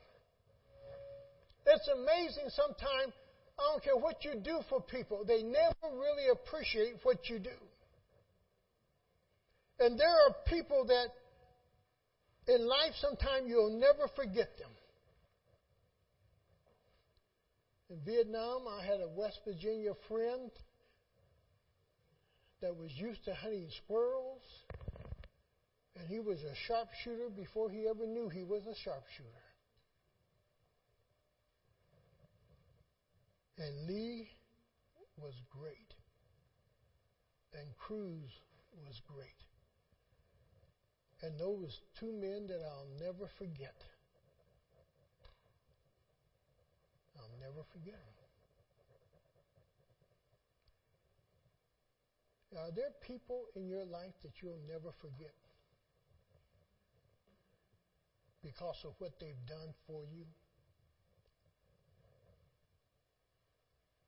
It's 1.66 1.88
amazing 1.88 2.48
sometimes, 2.48 3.12
I 3.58 3.72
don't 3.72 3.84
care 3.84 3.96
what 3.96 4.24
you 4.24 4.40
do 4.42 4.60
for 4.70 4.80
people, 4.80 5.24
they 5.26 5.42
never 5.42 5.84
really 5.92 6.28
appreciate 6.32 6.94
what 7.02 7.28
you 7.28 7.38
do. 7.38 7.58
And 9.80 9.98
there 9.98 10.08
are 10.08 10.34
people 10.46 10.86
that 10.86 11.08
in 12.49 12.66
life 12.66 12.94
sometimes 13.00 13.49
you'll 13.49 13.78
never 13.78 14.08
forget 14.16 14.56
them. 14.58 14.70
In 17.90 18.00
Vietnam, 18.04 18.66
I 18.68 18.84
had 18.84 19.00
a 19.00 19.08
West 19.08 19.40
Virginia 19.44 19.92
friend 20.08 20.50
that 22.62 22.75
was 22.75 22.90
used 22.96 23.25
to 23.26 23.34
hunting 23.34 23.68
squirrels, 23.84 24.42
and 25.96 26.08
he 26.08 26.18
was 26.20 26.38
a 26.42 26.54
sharpshooter 26.66 27.28
before 27.37 27.70
he 27.70 27.87
ever 27.88 28.06
knew 28.06 28.28
he 28.28 28.44
was 28.44 28.62
a 28.66 28.75
sharpshooter. 28.82 29.28
And 33.58 33.87
Lee 33.87 34.28
was 35.18 35.34
great, 35.50 35.94
and 37.52 37.76
Cruz 37.76 38.30
was 38.87 39.00
great. 39.06 39.51
And 41.23 41.38
those 41.38 41.81
two 41.99 42.12
men 42.12 42.47
that 42.49 42.61
I'll 42.67 42.88
never 42.99 43.31
forget. 43.38 43.76
I'll 47.17 47.38
never 47.41 47.62
forget 47.73 47.95
them. 47.95 48.23
Are 52.59 52.71
there 52.75 52.91
people 53.07 53.47
in 53.57 53.67
your 53.67 53.85
life 53.85 54.12
that 54.23 54.33
you'll 54.43 54.61
never 54.69 54.93
forget 55.00 55.35
because 58.43 58.76
of 58.85 58.93
what 58.99 59.19
they've 59.21 59.47
done 59.49 59.73
for 59.87 60.02
you? 60.12 60.26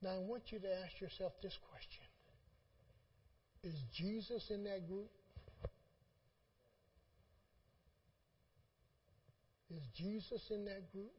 Now, 0.03 0.17
I 0.17 0.19
want 0.19 0.53
you 0.53 0.59
to 0.59 0.69
ask 0.85 1.01
yourself 1.01 1.33
this 1.43 1.57
question 1.71 2.05
Is 3.63 3.75
Jesus 3.97 4.51
in 4.51 4.65
that 4.65 4.87
group? 4.87 5.11
Is 9.77 9.83
Jesus 9.97 10.41
in 10.51 10.65
that 10.67 10.93
group? 10.93 11.13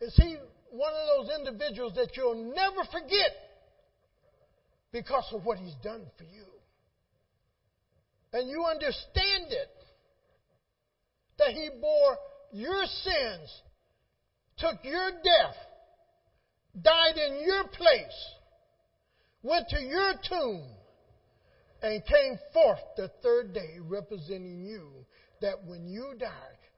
Is 0.00 0.14
he 0.16 0.36
one 0.70 0.92
of 0.92 1.26
those 1.26 1.38
individuals 1.38 1.94
that 1.96 2.16
you'll 2.16 2.52
never 2.54 2.84
forget 2.90 3.32
because 4.92 5.26
of 5.32 5.44
what 5.44 5.58
he's 5.58 5.74
done 5.82 6.06
for 6.16 6.24
you? 6.24 6.46
And 8.32 8.48
you 8.48 8.64
understand 8.64 9.52
it 9.52 9.70
that 11.38 11.50
he 11.50 11.68
bore 11.80 12.18
your 12.52 12.84
sins, 12.86 13.62
took 14.58 14.76
your 14.82 15.10
death, 15.10 15.56
died 16.80 17.16
in 17.16 17.40
your 17.46 17.64
place, 17.68 18.30
went 19.42 19.68
to 19.68 19.80
your 19.80 20.14
tomb, 20.28 20.66
and 21.82 22.04
came 22.06 22.38
forth 22.52 22.80
the 22.96 23.10
third 23.22 23.52
day 23.52 23.76
representing 23.80 24.64
you 24.64 25.04
that 25.40 25.64
when 25.64 25.86
you 25.86 26.14
die, 26.18 26.28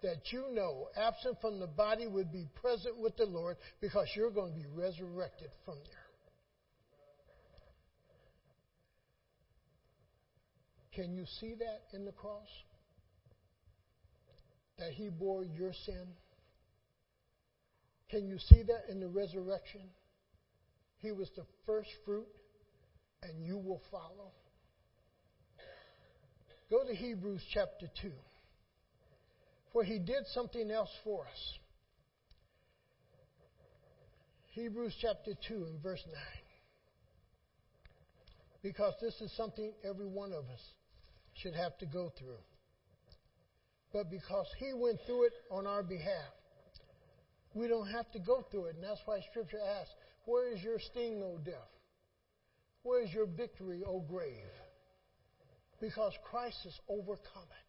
that 0.02 0.32
you 0.32 0.46
know, 0.52 0.88
absent 0.96 1.36
from 1.40 1.58
the 1.58 1.66
body, 1.66 2.06
would 2.06 2.32
be 2.32 2.46
present 2.60 2.98
with 2.98 3.16
the 3.16 3.26
Lord 3.26 3.56
because 3.80 4.06
you're 4.14 4.30
going 4.30 4.52
to 4.52 4.58
be 4.58 4.66
resurrected 4.74 5.48
from 5.64 5.74
there. 5.74 6.06
Can 10.94 11.14
you 11.14 11.24
see 11.40 11.54
that 11.58 11.96
in 11.96 12.04
the 12.04 12.12
cross? 12.12 12.48
That 14.78 14.92
he 14.92 15.08
bore 15.08 15.44
your 15.44 15.72
sin? 15.84 16.06
Can 18.10 18.26
you 18.28 18.38
see 18.38 18.62
that 18.62 18.90
in 18.90 19.00
the 19.00 19.08
resurrection? 19.08 19.82
He 20.98 21.12
was 21.12 21.28
the 21.36 21.44
first 21.66 21.90
fruit, 22.04 22.26
and 23.22 23.44
you 23.44 23.58
will 23.58 23.82
follow. 23.90 24.32
Go 26.70 26.84
to 26.84 26.94
Hebrews 26.94 27.42
chapter 27.52 27.86
2 28.02 28.10
where 29.76 29.84
he 29.84 29.98
did 29.98 30.26
something 30.32 30.70
else 30.70 30.88
for 31.04 31.26
us. 31.26 31.58
Hebrews 34.52 34.96
chapter 35.02 35.32
2 35.48 35.54
and 35.54 35.82
verse 35.82 36.02
9. 36.06 36.14
Because 38.62 38.94
this 39.02 39.12
is 39.20 39.30
something 39.36 39.74
every 39.86 40.06
one 40.06 40.32
of 40.32 40.44
us 40.48 40.62
should 41.34 41.54
have 41.54 41.76
to 41.76 41.84
go 41.84 42.10
through. 42.18 42.40
But 43.92 44.10
because 44.10 44.46
he 44.58 44.72
went 44.72 44.98
through 45.04 45.24
it 45.26 45.32
on 45.50 45.66
our 45.66 45.82
behalf, 45.82 46.32
we 47.52 47.68
don't 47.68 47.88
have 47.88 48.10
to 48.12 48.18
go 48.18 48.46
through 48.50 48.68
it. 48.68 48.76
And 48.76 48.84
that's 48.84 49.02
why 49.04 49.18
Scripture 49.30 49.60
asks, 49.78 49.92
Where 50.24 50.50
is 50.54 50.62
your 50.62 50.78
sting, 50.78 51.20
O 51.22 51.36
death? 51.44 51.52
Where 52.82 53.04
is 53.04 53.12
your 53.12 53.26
victory, 53.26 53.82
O 53.86 54.00
grave? 54.00 54.32
Because 55.82 56.14
Christ 56.30 56.60
has 56.64 56.80
overcome 56.88 57.44
it 57.50 57.65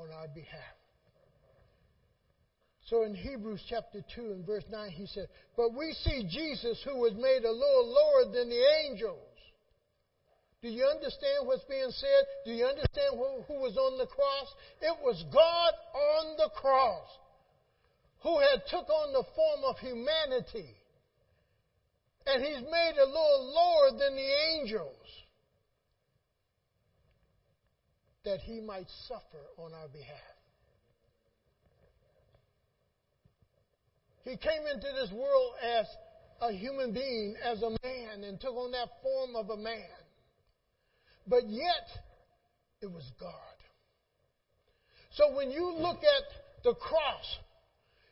on 0.00 0.10
our 0.12 0.28
behalf. 0.28 0.76
So 2.88 3.04
in 3.04 3.14
Hebrews 3.14 3.62
chapter 3.68 4.02
2 4.16 4.20
and 4.32 4.46
verse 4.46 4.64
9, 4.70 4.90
he 4.90 5.06
said, 5.06 5.28
But 5.56 5.74
we 5.74 5.94
see 6.02 6.26
Jesus 6.28 6.82
who 6.84 6.98
was 6.98 7.12
made 7.14 7.44
a 7.44 7.52
little 7.52 7.86
lower 7.86 8.32
than 8.32 8.48
the 8.48 8.64
angels. 8.84 9.30
Do 10.62 10.68
you 10.68 10.84
understand 10.84 11.46
what's 11.46 11.64
being 11.64 11.90
said? 11.90 12.22
Do 12.44 12.52
you 12.52 12.64
understand 12.64 13.14
who, 13.14 13.42
who 13.46 13.60
was 13.60 13.76
on 13.76 13.96
the 13.98 14.06
cross? 14.06 14.48
It 14.82 14.96
was 15.02 15.22
God 15.32 15.72
on 15.94 16.36
the 16.36 16.50
cross 16.50 17.08
who 18.22 18.38
had 18.40 18.60
took 18.68 18.88
on 18.90 19.12
the 19.12 19.24
form 19.34 19.60
of 19.64 19.78
humanity. 19.78 20.76
And 22.26 22.44
he's 22.44 22.60
made 22.60 22.96
a 23.00 23.06
little 23.06 23.54
lower 23.54 23.90
than 23.98 24.16
the 24.16 24.30
angels. 24.52 25.06
That 28.24 28.40
he 28.40 28.60
might 28.60 28.86
suffer 29.08 29.44
on 29.56 29.72
our 29.74 29.88
behalf. 29.88 30.16
He 34.22 34.36
came 34.36 34.66
into 34.72 34.86
this 35.00 35.10
world 35.12 35.52
as 35.62 35.86
a 36.42 36.52
human 36.52 36.92
being, 36.92 37.34
as 37.42 37.62
a 37.62 37.70
man, 37.82 38.24
and 38.24 38.40
took 38.40 38.54
on 38.54 38.70
that 38.72 38.88
form 39.02 39.36
of 39.36 39.50
a 39.50 39.56
man. 39.56 39.88
But 41.26 41.48
yet, 41.48 41.88
it 42.82 42.90
was 42.90 43.04
God. 43.18 43.30
So 45.12 45.34
when 45.34 45.50
you 45.50 45.72
look 45.72 45.98
at 45.98 46.62
the 46.62 46.74
cross, 46.74 47.38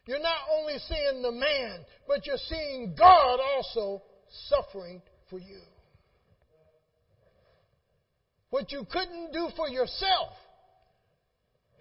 you're 0.07 0.21
not 0.21 0.39
only 0.59 0.79
seeing 0.79 1.23
the 1.23 1.33
man, 1.33 1.85
but 2.07 2.27
you're 2.27 2.37
seeing 2.49 2.95
God 2.99 3.41
also 3.41 4.03
suffering 4.49 5.03
for 5.29 5.39
you. 5.39 5.61
What 8.51 8.73
you 8.73 8.87
couldn't 8.91 9.33
do 9.33 9.49
for 9.57 9.69
yourself, 9.69 10.33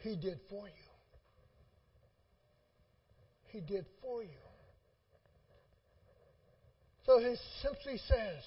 He 0.02 0.16
did 0.16 0.40
for 0.50 0.68
you. 0.68 0.74
He 3.48 3.62
did 3.62 3.86
for 4.02 4.24
you. 4.24 4.30
So 7.06 7.20
He 7.20 7.36
simply 7.62 7.98
says, 8.08 8.44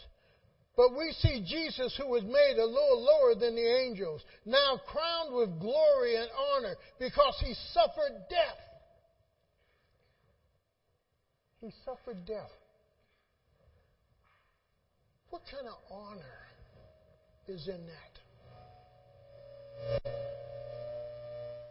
but 0.77 0.97
we 0.97 1.13
see 1.19 1.45
Jesus, 1.47 1.95
who 2.01 2.09
was 2.09 2.23
made 2.23 2.57
a 2.59 2.65
little 2.65 3.05
lower 3.05 3.35
than 3.35 3.55
the 3.55 3.81
angels, 3.83 4.23
now 4.47 4.81
crowned 4.87 5.35
with 5.35 5.61
glory 5.61 6.17
and 6.17 6.31
honor 6.55 6.75
because 6.99 7.37
he 7.45 7.55
suffered 7.75 8.17
death. 8.31 8.57
He 11.61 11.71
suffered 11.85 12.25
death. 12.25 12.51
What 15.29 15.43
kind 15.51 15.67
of 15.67 15.75
honor 15.91 16.50
is 17.51 17.69
in 17.69 17.81
that? 17.87 18.21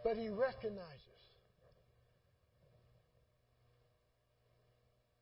But 0.03 0.17
he 0.17 0.29
recognizes 0.29 1.09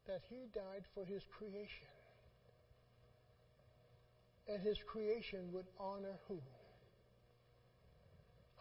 that 0.08 0.22
he 0.30 0.48
died 0.54 0.84
for 0.94 1.06
his 1.06 1.22
creation. 1.38 1.88
And 4.48 4.62
his 4.62 4.78
creation 4.82 5.52
would 5.52 5.66
honor 5.80 6.18
who? 6.28 6.40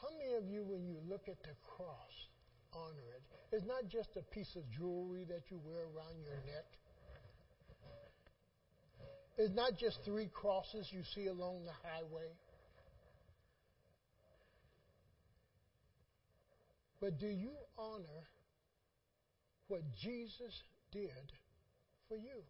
How 0.03 0.09
many 0.19 0.35
of 0.35 0.51
you, 0.51 0.65
when 0.65 0.85
you 0.85 0.97
look 1.09 1.29
at 1.29 1.41
the 1.43 1.55
cross, 1.63 2.29
honor 2.75 3.07
it? 3.15 3.23
It's 3.53 3.65
not 3.65 3.89
just 3.89 4.17
a 4.17 4.23
piece 4.23 4.57
of 4.57 4.69
jewelry 4.71 5.25
that 5.29 5.51
you 5.51 5.61
wear 5.65 5.85
around 5.95 6.21
your 6.25 6.37
neck. 6.45 6.67
Is 9.39 9.51
not 9.53 9.77
just 9.79 9.99
three 10.05 10.29
crosses 10.33 10.89
you 10.91 11.03
see 11.15 11.27
along 11.27 11.65
the 11.65 11.89
highway. 11.89 12.31
But 17.01 17.19
do 17.19 17.27
you 17.27 17.53
honor 17.79 18.25
what 19.69 19.83
Jesus 20.03 20.63
did 20.93 21.33
for 22.09 22.17
you? 22.17 22.43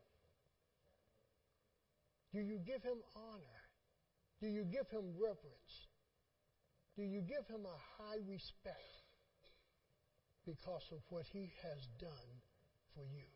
Do 2.33 2.41
you 2.41 2.59
give 2.59 2.83
him 2.83 2.99
honor? 3.17 3.61
Do 4.41 4.47
you 4.47 4.65
give 4.65 4.89
him 4.91 5.15
reverence? 5.19 5.75
Do 6.97 7.03
you 7.03 7.21
give 7.21 7.47
him 7.49 7.67
a 7.67 8.03
high 8.03 8.21
respect 8.29 9.03
because 10.47 10.85
of 10.93 11.01
what 11.09 11.25
he 11.33 11.51
has 11.63 11.89
done 11.99 12.31
for 12.95 13.03
you? 13.03 13.36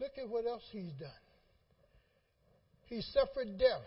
Look 0.00 0.12
at 0.18 0.28
what 0.28 0.46
else 0.46 0.62
he's 0.70 0.92
done. 0.92 1.10
He 2.86 3.02
suffered 3.02 3.58
death 3.58 3.84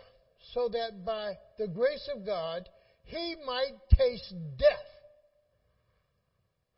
so 0.54 0.68
that 0.68 1.04
by 1.04 1.38
the 1.58 1.68
grace 1.68 2.08
of 2.14 2.26
God 2.26 2.68
he 3.04 3.36
might 3.46 3.72
taste 3.96 4.34
death 4.58 4.92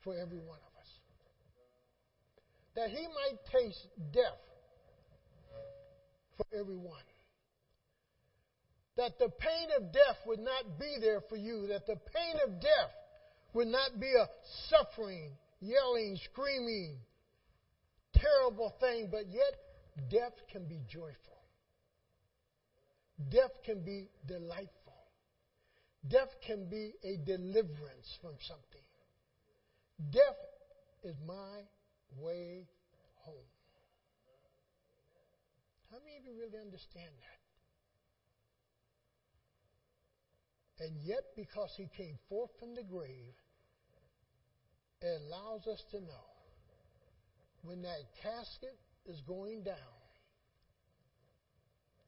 for 0.02 0.14
every 0.16 0.38
one 0.38 0.58
of 0.58 0.80
us. 0.80 0.88
That 2.76 2.90
he 2.90 3.06
might 3.06 3.38
taste 3.52 3.86
death 4.12 4.40
for 6.36 6.46
everyone. 6.58 7.02
That 8.96 9.18
the 9.18 9.28
pain 9.28 9.68
of 9.76 9.92
death 9.92 10.18
would 10.26 10.40
not 10.40 10.78
be 10.78 10.96
there 11.00 11.20
for 11.28 11.36
you. 11.36 11.66
That 11.68 11.86
the 11.86 11.96
pain 11.96 12.36
of 12.46 12.60
death 12.60 12.92
would 13.52 13.68
not 13.68 13.98
be 14.00 14.12
a 14.12 14.28
suffering, 14.70 15.32
yelling, 15.60 16.18
screaming, 16.30 16.98
terrible 18.14 18.74
thing, 18.80 19.08
but 19.10 19.26
yet 19.30 20.10
death 20.10 20.34
can 20.50 20.66
be 20.66 20.80
joyful. 20.88 21.42
Death 23.30 23.62
can 23.64 23.84
be 23.84 24.08
delightful. 24.26 24.70
Death 26.08 26.34
can 26.46 26.68
be 26.68 26.92
a 27.02 27.16
deliverance 27.24 28.18
from 28.20 28.34
something. 28.40 28.84
Death 30.10 30.40
is 31.04 31.14
my 31.26 31.62
way 32.18 32.66
home. 33.14 33.34
How 35.90 35.98
many 36.04 36.16
of 36.18 36.24
you 36.24 36.34
really 36.38 36.58
understand 36.60 37.12
that? 37.20 37.40
And 40.84 41.00
yet, 41.02 41.22
because 41.36 41.72
he 41.76 41.88
came 41.96 42.18
forth 42.28 42.50
from 42.58 42.74
the 42.74 42.82
grave, 42.82 43.34
it 45.00 45.20
allows 45.22 45.66
us 45.68 45.82
to 45.92 46.00
know 46.00 46.33
when 47.64 47.82
that 47.82 48.04
casket 48.22 48.76
is 49.06 49.20
going 49.22 49.64
down, 49.64 49.96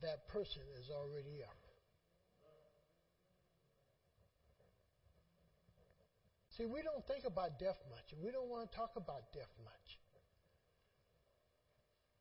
that 0.03 0.29
person 0.29 0.62
is 0.79 0.90
already 0.90 1.42
up. 1.42 1.57
See, 6.57 6.64
we 6.64 6.81
don't 6.81 7.05
think 7.07 7.25
about 7.25 7.59
death 7.59 7.77
much, 7.90 8.12
and 8.12 8.23
we 8.25 8.33
don't 8.33 8.49
want 8.49 8.71
to 8.71 8.77
talk 8.77 8.92
about 8.97 9.33
death 9.33 9.53
much. 9.64 9.88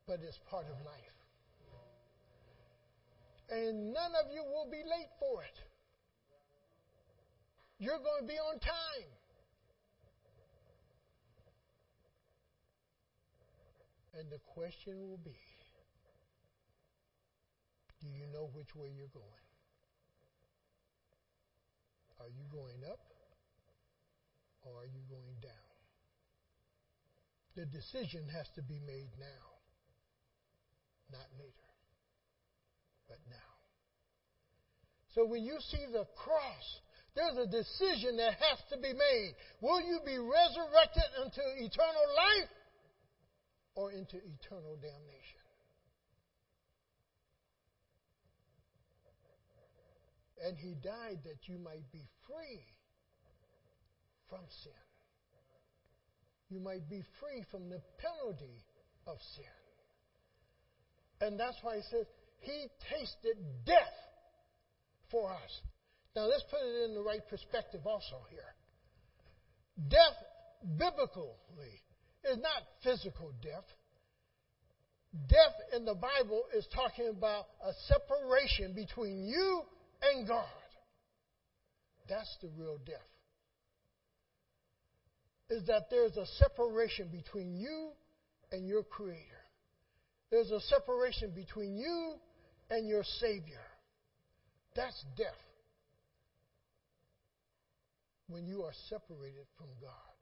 But 0.06 0.20
it's 0.20 0.38
part 0.50 0.66
of 0.68 0.76
life. 0.84 1.16
And 3.48 3.92
none 3.92 4.12
of 4.20 4.32
you 4.32 4.42
will 4.44 4.68
be 4.70 4.82
late 4.84 5.12
for 5.20 5.42
it. 5.42 5.56
You're 7.78 8.00
going 8.00 8.22
to 8.22 8.28
be 8.28 8.38
on 8.38 8.58
time. 8.60 9.15
And 14.18 14.30
the 14.32 14.40
question 14.54 14.96
will 14.96 15.20
be 15.20 15.36
Do 18.00 18.08
you 18.08 18.26
know 18.32 18.48
which 18.54 18.74
way 18.74 18.88
you're 18.96 19.12
going? 19.12 19.44
Are 22.20 22.32
you 22.32 22.48
going 22.50 22.80
up 22.90 23.00
or 24.64 24.72
are 24.80 24.88
you 24.88 25.04
going 25.08 25.36
down? 25.42 25.52
The 27.56 27.66
decision 27.66 28.24
has 28.32 28.48
to 28.56 28.62
be 28.62 28.80
made 28.86 29.12
now, 29.20 29.44
not 31.12 31.28
later, 31.38 31.70
but 33.08 33.18
now. 33.28 33.52
So 35.14 35.24
when 35.24 35.44
you 35.44 35.56
see 35.72 35.84
the 35.92 36.04
cross, 36.16 36.66
there's 37.14 37.36
a 37.36 37.48
decision 37.48 38.16
that 38.16 38.36
has 38.36 38.60
to 38.72 38.76
be 38.76 38.92
made. 38.92 39.32
Will 39.60 39.80
you 39.80 40.00
be 40.04 40.16
resurrected 40.16 41.08
unto 41.20 41.40
eternal 41.64 42.08
life 42.16 42.52
or 43.76 43.92
into 43.92 44.16
eternal 44.16 44.76
damnation? 44.76 45.46
And 50.44 50.56
he 50.58 50.74
died 50.74 51.20
that 51.24 51.48
you 51.48 51.58
might 51.58 51.90
be 51.92 52.04
free 52.26 52.64
from 54.28 54.40
sin. 54.62 54.72
You 56.48 56.60
might 56.60 56.88
be 56.88 57.02
free 57.20 57.44
from 57.50 57.68
the 57.68 57.80
penalty 57.98 58.64
of 59.06 59.18
sin. 59.34 59.44
And 61.20 61.40
that's 61.40 61.56
why 61.62 61.76
he 61.76 61.82
says, 61.90 62.06
He 62.40 62.66
tasted 62.92 63.36
death 63.64 63.96
for 65.10 65.32
us. 65.32 65.60
Now 66.14 66.26
let's 66.26 66.44
put 66.50 66.60
it 66.60 66.84
in 66.84 66.94
the 66.94 67.02
right 67.02 67.26
perspective 67.28 67.80
also 67.86 68.16
here. 68.30 68.54
Death, 69.88 70.16
biblically, 70.78 71.82
is 72.30 72.38
not 72.38 72.62
physical 72.82 73.32
death. 73.42 73.64
Death 75.28 75.76
in 75.76 75.84
the 75.84 75.94
Bible 75.94 76.44
is 76.56 76.66
talking 76.74 77.08
about 77.08 77.46
a 77.64 77.72
separation 77.88 78.74
between 78.74 79.24
you 79.24 79.62
and 80.02 80.28
God. 80.28 80.44
That's 82.08 82.36
the 82.42 82.48
real 82.56 82.78
death 82.84 83.08
is 85.50 85.66
that 85.66 85.88
there's 85.90 86.16
a 86.16 86.26
separation 86.38 87.08
between 87.08 87.54
you 87.54 87.90
and 88.50 88.66
your 88.66 88.82
Creator. 88.82 89.20
There's 90.30 90.50
a 90.50 90.60
separation 90.60 91.30
between 91.34 91.76
you 91.76 92.14
and 92.70 92.88
your 92.88 93.04
Savior. 93.20 93.62
That's 94.74 95.04
death. 95.16 95.28
When 98.28 98.46
you 98.46 98.62
are 98.62 98.72
separated 98.88 99.46
from 99.56 99.68
God. 99.80 100.15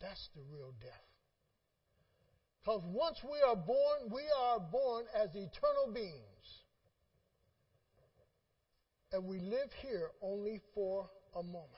That's 0.00 0.28
the 0.34 0.42
real 0.52 0.72
death. 0.80 1.08
Because 2.60 2.82
once 2.86 3.18
we 3.24 3.38
are 3.46 3.56
born, 3.56 4.12
we 4.12 4.22
are 4.38 4.60
born 4.60 5.06
as 5.14 5.30
eternal 5.30 5.92
beings. 5.94 6.24
And 9.12 9.24
we 9.24 9.40
live 9.40 9.70
here 9.82 10.10
only 10.20 10.60
for 10.74 11.08
a 11.34 11.42
moment. 11.42 11.72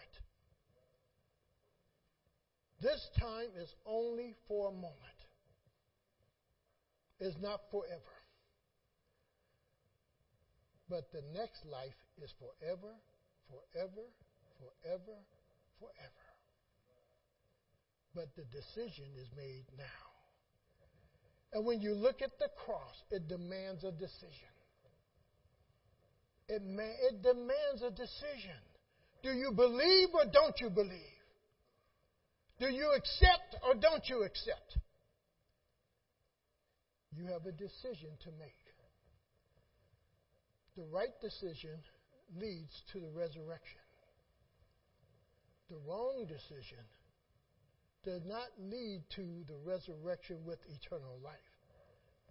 This 2.81 3.09
time 3.19 3.49
is 3.57 3.73
only 3.87 4.35
for 4.49 4.69
a 4.71 4.73
moment. 4.73 4.97
It's 7.21 7.37
not 7.41 7.61
forever. 7.71 8.17
But 10.89 11.13
the 11.13 11.23
next 11.39 11.65
life 11.67 11.95
is 12.21 12.33
forever, 12.41 12.95
forever, 13.47 14.09
forever, 14.59 15.19
forever. 15.79 16.30
But 18.15 18.35
the 18.37 18.45
decision 18.45 19.07
is 19.21 19.29
made 19.37 19.65
now. 19.79 19.85
And 21.53 21.67
when 21.67 21.81
you 21.81 21.95
look 21.95 22.23
at 22.23 22.39
the 22.39 22.49
cross, 22.65 22.95
it 23.11 23.29
demands 23.29 23.85
a 23.85 23.93
decision. 23.93 24.55
It, 26.49 26.63
ma- 26.65 26.99
it 27.09 27.23
demands 27.23 27.83
a 27.83 27.91
decision. 27.91 28.59
Do 29.23 29.31
you 29.31 29.53
believe 29.53 30.09
or 30.15 30.25
don't 30.33 30.59
you 30.61 30.71
believe? 30.71 31.21
Do 32.59 32.67
you 32.67 32.93
accept 32.97 33.57
or 33.67 33.75
don't 33.75 34.09
you 34.09 34.23
accept? 34.23 34.79
You 37.17 37.27
have 37.27 37.47
a 37.47 37.53
decision 37.53 38.11
to 38.25 38.31
make. 38.39 38.55
The 40.77 40.85
right 40.93 41.13
decision 41.21 41.79
leads 42.39 42.73
to 42.93 43.01
the 43.01 43.11
resurrection. 43.11 43.81
The 45.69 45.77
wrong 45.87 46.27
decision 46.27 46.79
does 48.05 48.23
not 48.27 48.49
lead 48.59 49.03
to 49.17 49.45
the 49.47 49.57
resurrection 49.65 50.39
with 50.45 50.59
eternal 50.69 51.19
life, 51.23 51.35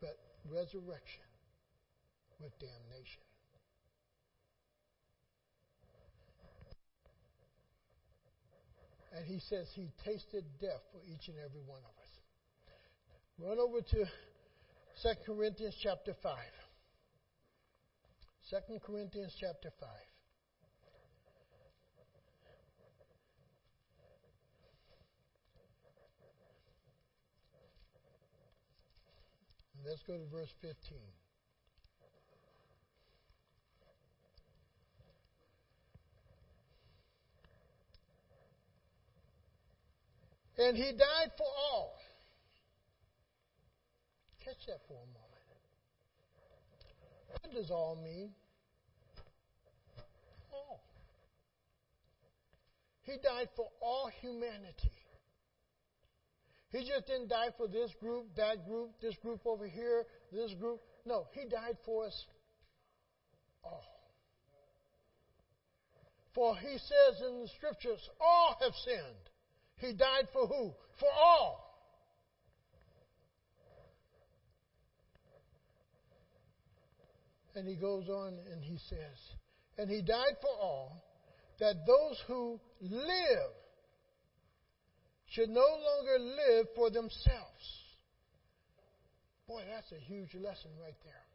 but 0.02 0.18
resurrection 0.50 1.26
with 2.40 2.58
damnation. 2.60 3.22
And 9.16 9.26
he 9.26 9.40
says 9.40 9.68
he 9.74 9.92
tasted 10.06 10.46
death 10.62 10.82
for 10.92 11.02
each 11.06 11.28
and 11.28 11.38
every 11.44 11.62
one 11.66 11.82
of 11.82 11.94
us. 12.02 12.10
Run 13.40 13.58
over 13.60 13.82
to 13.82 14.06
2 15.02 15.10
Corinthians 15.26 15.76
chapter 15.82 16.14
5. 16.22 16.36
2 18.50 18.80
Corinthians 18.86 19.36
chapter 19.40 19.72
5. 19.80 19.90
Let's 29.86 30.04
go 30.04 30.14
to 30.14 30.26
verse 30.32 30.54
15. 30.62 30.98
And 40.60 40.76
he 40.76 40.92
died 40.92 41.32
for 41.38 41.48
all. 41.72 41.96
Catch 44.44 44.66
that 44.68 44.82
for 44.88 44.96
a 44.96 45.08
moment. 45.08 45.30
What 47.30 47.54
does 47.54 47.72
all 47.72 47.98
mean? 48.04 48.32
All. 50.52 50.84
He 53.04 53.14
died 53.24 53.48
for 53.56 53.68
all 53.82 54.10
humanity. 54.22 54.99
He 56.72 56.80
just 56.80 57.08
didn't 57.08 57.30
die 57.30 57.50
for 57.58 57.68
this 57.68 57.92
group, 58.00 58.28
that 58.36 58.68
group, 58.68 58.92
this 59.02 59.16
group 59.24 59.42
over 59.46 59.66
here, 59.66 60.06
this 60.32 60.54
group. 60.54 60.80
No, 61.06 61.28
he 61.34 61.50
died 61.50 61.78
for 61.84 62.06
us 62.06 62.26
all. 63.64 63.84
For 66.36 66.56
he 66.58 66.78
says 66.78 67.22
in 67.28 67.42
the 67.42 67.48
scriptures, 67.58 68.00
all 68.22 68.56
have 68.62 68.74
sinned. 68.86 69.30
He 69.78 69.94
died 69.94 70.28
for 70.32 70.46
who? 70.46 70.74
For 71.00 71.10
all. 71.12 71.66
And 77.56 77.68
he 77.68 77.76
goes 77.76 78.08
on 78.08 78.38
and 78.52 78.64
he 78.64 78.78
says, 78.90 79.18
and 79.78 79.90
he 79.90 80.02
died 80.02 80.38
for 80.40 80.62
all, 80.62 81.04
that 81.60 81.76
those 81.88 82.18
who 82.28 82.60
live 82.80 83.52
should 85.30 85.50
no 85.50 85.62
longer 85.62 86.20
live 86.20 86.68
for 86.76 86.90
themselves. 86.90 87.66
Boy, 89.48 89.64
that's 89.70 89.92
a 89.92 90.00
huge 90.04 90.34
lesson 90.36 90.72
right 90.82 90.98
there. 91.04 91.26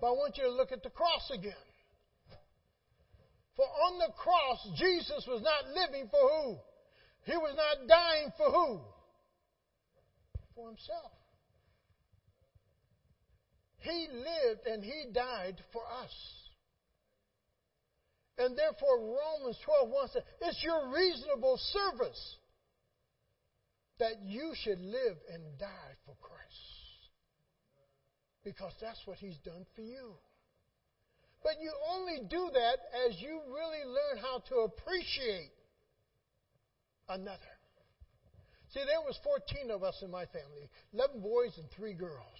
But 0.00 0.08
I 0.08 0.10
want 0.10 0.36
you 0.36 0.44
to 0.44 0.52
look 0.52 0.72
at 0.72 0.82
the 0.82 0.90
cross 0.90 1.30
again. 1.32 1.52
For 3.56 3.64
on 3.64 3.98
the 3.98 4.12
cross, 4.16 4.68
Jesus 4.76 5.26
was 5.26 5.42
not 5.42 5.74
living 5.74 6.08
for 6.10 6.20
who? 6.20 6.58
He 7.24 7.36
was 7.36 7.56
not 7.56 7.88
dying 7.88 8.32
for 8.36 8.50
who? 8.50 8.80
For 10.54 10.68
himself. 10.68 11.12
He 13.78 14.08
lived 14.12 14.66
and 14.66 14.84
he 14.84 15.06
died 15.12 15.56
for 15.72 15.82
us. 16.02 16.47
And 18.38 18.56
therefore, 18.56 18.98
Romans 18.98 19.58
12 19.64 19.88
1 19.90 20.08
says, 20.08 20.22
It's 20.42 20.62
your 20.62 20.94
reasonable 20.94 21.58
service 21.58 22.36
that 23.98 24.22
you 24.24 24.52
should 24.62 24.80
live 24.80 25.16
and 25.32 25.42
die 25.58 25.94
for 26.06 26.14
Christ. 26.20 26.38
Because 28.44 28.72
that's 28.80 29.00
what 29.06 29.18
He's 29.18 29.36
done 29.38 29.66
for 29.74 29.82
you. 29.82 30.14
But 31.42 31.60
you 31.60 31.72
only 31.90 32.20
do 32.28 32.50
that 32.54 32.78
as 33.06 33.20
you 33.20 33.40
really 33.48 33.84
learn 33.84 34.22
how 34.22 34.38
to 34.50 34.54
appreciate 34.70 35.50
another. 37.08 37.54
See, 38.72 38.80
there 38.80 39.00
was 39.00 39.18
14 39.24 39.70
of 39.70 39.82
us 39.82 39.98
in 40.02 40.10
my 40.10 40.26
family, 40.26 40.68
11 40.92 41.20
boys 41.20 41.56
and 41.58 41.68
3 41.76 41.94
girls. 41.94 42.38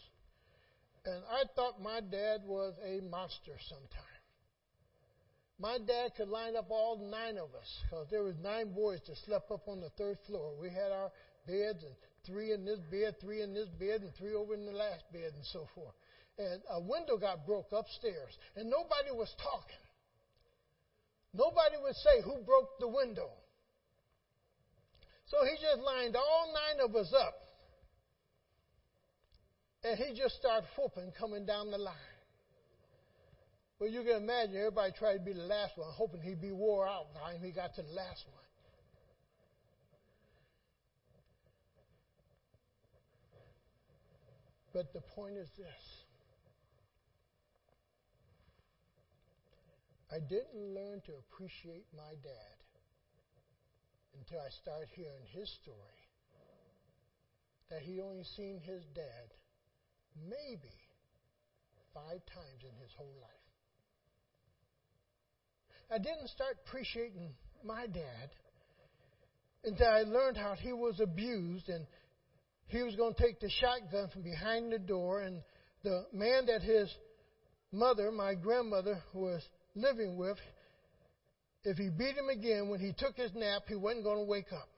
And 1.04 1.22
I 1.30 1.44
thought 1.56 1.80
my 1.80 2.00
dad 2.00 2.42
was 2.44 2.74
a 2.84 3.00
monster 3.00 3.56
sometimes. 3.68 4.17
My 5.60 5.78
dad 5.78 6.14
could 6.16 6.28
line 6.28 6.54
up 6.54 6.70
all 6.70 6.98
nine 7.10 7.36
of 7.36 7.52
us 7.54 7.68
because 7.82 8.06
there 8.10 8.22
was 8.22 8.36
nine 8.42 8.72
boys 8.72 9.00
that 9.08 9.16
slept 9.26 9.50
up 9.50 9.66
on 9.66 9.80
the 9.80 9.90
third 9.98 10.16
floor. 10.26 10.54
We 10.60 10.68
had 10.70 10.92
our 10.92 11.10
beds 11.46 11.82
and 11.82 11.94
three 12.24 12.52
in 12.52 12.64
this 12.64 12.78
bed, 12.90 13.16
three 13.20 13.42
in 13.42 13.54
this 13.54 13.68
bed, 13.80 14.02
and 14.02 14.14
three 14.14 14.34
over 14.34 14.54
in 14.54 14.66
the 14.66 14.72
last 14.72 15.02
bed, 15.12 15.32
and 15.34 15.44
so 15.52 15.66
forth. 15.74 15.94
And 16.38 16.62
a 16.70 16.80
window 16.80 17.18
got 17.18 17.44
broke 17.44 17.72
upstairs, 17.72 18.38
and 18.54 18.70
nobody 18.70 19.10
was 19.10 19.34
talking. 19.42 19.82
Nobody 21.34 21.76
would 21.82 21.96
say 21.96 22.22
who 22.22 22.44
broke 22.44 22.78
the 22.78 22.88
window. 22.88 23.30
So 25.26 25.38
he 25.44 25.60
just 25.60 25.82
lined 25.82 26.14
all 26.14 26.54
nine 26.54 26.88
of 26.88 26.94
us 26.94 27.12
up, 27.12 27.34
and 29.82 29.98
he 29.98 30.14
just 30.14 30.36
started 30.36 30.68
whooping 30.78 31.12
coming 31.18 31.44
down 31.44 31.70
the 31.72 31.78
line. 31.78 32.07
Well, 33.78 33.88
you 33.88 34.02
can 34.02 34.16
imagine 34.16 34.56
everybody 34.56 34.92
tried 34.92 35.14
to 35.14 35.20
be 35.20 35.32
the 35.32 35.46
last 35.46 35.78
one, 35.78 35.88
hoping 35.92 36.20
he'd 36.20 36.40
be 36.40 36.50
wore 36.50 36.86
out 36.86 37.14
by 37.14 37.20
the 37.20 37.38
time 37.38 37.44
he 37.44 37.52
got 37.52 37.74
to 37.76 37.82
the 37.82 37.92
last 37.92 38.26
one. 38.26 38.44
But 44.72 44.92
the 44.92 45.00
point 45.00 45.36
is 45.36 45.48
this 45.56 46.04
I 50.10 50.18
didn't 50.18 50.74
learn 50.74 51.00
to 51.06 51.12
appreciate 51.18 51.86
my 51.94 52.14
dad 52.22 52.58
until 54.18 54.40
I 54.40 54.48
started 54.50 54.88
hearing 54.94 55.24
his 55.30 55.50
story 55.62 55.76
that 57.70 57.82
he 57.82 58.00
only 58.00 58.24
seen 58.24 58.60
his 58.60 58.82
dad 58.94 59.34
maybe 60.28 60.74
five 61.94 62.24
times 62.26 62.62
in 62.64 62.74
his 62.80 62.92
whole 62.96 63.14
life. 63.20 63.37
I 65.90 65.98
didn't 65.98 66.28
start 66.28 66.58
appreciating 66.66 67.30
my 67.64 67.86
dad 67.86 68.30
until 69.64 69.86
I 69.88 70.02
learned 70.02 70.36
how 70.36 70.54
he 70.54 70.72
was 70.72 71.00
abused 71.00 71.68
and 71.68 71.86
he 72.66 72.82
was 72.82 72.94
going 72.94 73.14
to 73.14 73.22
take 73.22 73.40
the 73.40 73.48
shotgun 73.48 74.08
from 74.12 74.22
behind 74.22 74.70
the 74.70 74.78
door 74.78 75.22
and 75.22 75.42
the 75.82 76.04
man 76.12 76.46
that 76.46 76.62
his 76.62 76.92
mother, 77.72 78.12
my 78.12 78.34
grandmother, 78.34 79.02
was 79.14 79.42
living 79.74 80.16
with, 80.16 80.36
if 81.64 81.78
he 81.78 81.88
beat 81.88 82.16
him 82.16 82.28
again 82.28 82.68
when 82.68 82.80
he 82.80 82.92
took 82.92 83.16
his 83.16 83.34
nap, 83.34 83.62
he 83.66 83.74
wasn't 83.74 84.04
going 84.04 84.18
to 84.18 84.24
wake 84.30 84.52
up. 84.52 84.68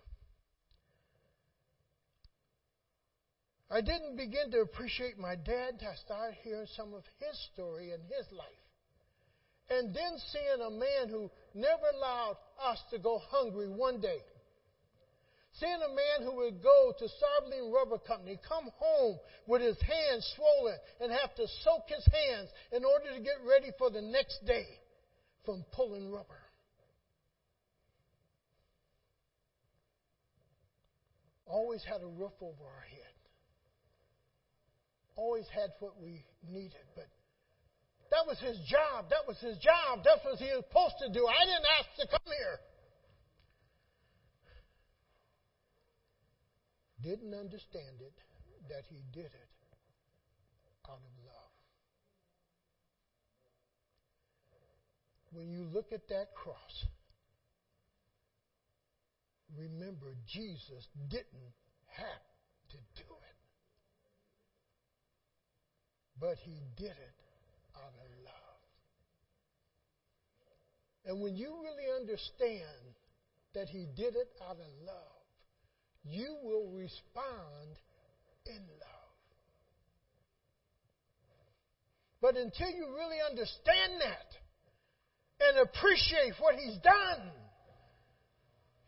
I 3.68 3.80
didn't 3.80 4.16
begin 4.16 4.50
to 4.52 4.60
appreciate 4.60 5.18
my 5.18 5.34
dad 5.34 5.74
until 5.74 5.88
I 5.88 5.94
started 6.04 6.36
hearing 6.42 6.66
some 6.76 6.94
of 6.94 7.02
his 7.18 7.48
story 7.52 7.92
and 7.92 8.02
his 8.04 8.26
life. 8.32 8.46
And 9.70 9.94
then 9.94 10.18
seeing 10.32 10.66
a 10.66 10.70
man 10.70 11.08
who 11.08 11.30
never 11.54 11.86
allowed 11.94 12.36
us 12.62 12.78
to 12.90 12.98
go 12.98 13.20
hungry 13.30 13.68
one 13.68 14.00
day. 14.00 14.18
Seeing 15.52 15.80
a 15.82 15.94
man 15.94 16.28
who 16.28 16.36
would 16.38 16.62
go 16.62 16.92
to 16.98 17.04
Seiberling 17.04 17.72
Rubber 17.72 17.98
Company, 17.98 18.38
come 18.48 18.70
home 18.78 19.18
with 19.46 19.62
his 19.62 19.76
hands 19.80 20.34
swollen 20.36 20.76
and 21.00 21.12
have 21.12 21.34
to 21.36 21.46
soak 21.64 21.88
his 21.88 22.06
hands 22.06 22.48
in 22.72 22.84
order 22.84 23.14
to 23.16 23.20
get 23.20 23.34
ready 23.46 23.70
for 23.78 23.90
the 23.90 24.00
next 24.00 24.44
day 24.46 24.66
from 25.44 25.64
pulling 25.72 26.10
rubber. 26.10 26.40
Always 31.46 31.82
had 31.84 32.00
a 32.02 32.06
roof 32.06 32.32
over 32.40 32.64
our 32.64 32.86
head. 32.88 33.14
Always 35.16 35.46
had 35.52 35.70
what 35.80 36.00
we 36.00 36.24
needed, 36.48 36.86
but 36.94 37.08
that 38.10 38.26
was 38.26 38.38
his 38.40 38.58
job. 38.66 39.06
That 39.10 39.22
was 39.26 39.38
his 39.38 39.56
job. 39.58 40.02
That's 40.04 40.24
what 40.24 40.38
he 40.38 40.50
was 40.50 40.64
supposed 40.66 40.98
to 40.98 41.08
do. 41.14 41.26
I 41.26 41.44
didn't 41.46 41.70
ask 41.78 41.88
to 42.02 42.06
come 42.10 42.26
here. 42.26 42.58
Didn't 47.02 47.34
understand 47.34 48.02
it 48.02 48.12
that 48.68 48.82
he 48.90 49.02
did 49.12 49.30
it 49.30 49.50
out 50.90 50.98
of 50.98 51.14
love. 51.24 51.54
When 55.32 55.48
you 55.48 55.62
look 55.72 55.92
at 55.92 56.08
that 56.08 56.34
cross, 56.34 56.86
remember 59.56 60.16
Jesus 60.26 60.88
didn't 61.08 61.54
have 61.86 62.26
to 62.70 62.76
do 62.96 63.06
it. 63.06 63.38
But 66.20 66.36
he 66.44 66.60
did 66.76 66.90
it 66.90 67.29
love. 68.24 68.60
And 71.06 71.22
when 71.22 71.36
you 71.36 71.54
really 71.62 71.88
understand 72.00 72.94
that 73.54 73.68
He 73.68 73.86
did 73.96 74.14
it 74.16 74.28
out 74.48 74.56
of 74.56 74.86
love, 74.86 75.20
you 76.04 76.36
will 76.42 76.70
respond 76.72 77.78
in 78.46 78.62
love. 78.80 79.00
But 82.20 82.36
until 82.36 82.70
you 82.70 82.86
really 82.94 83.18
understand 83.28 84.00
that 84.00 85.48
and 85.48 85.68
appreciate 85.68 86.34
what 86.38 86.54
He's 86.56 86.76
done, 86.78 87.30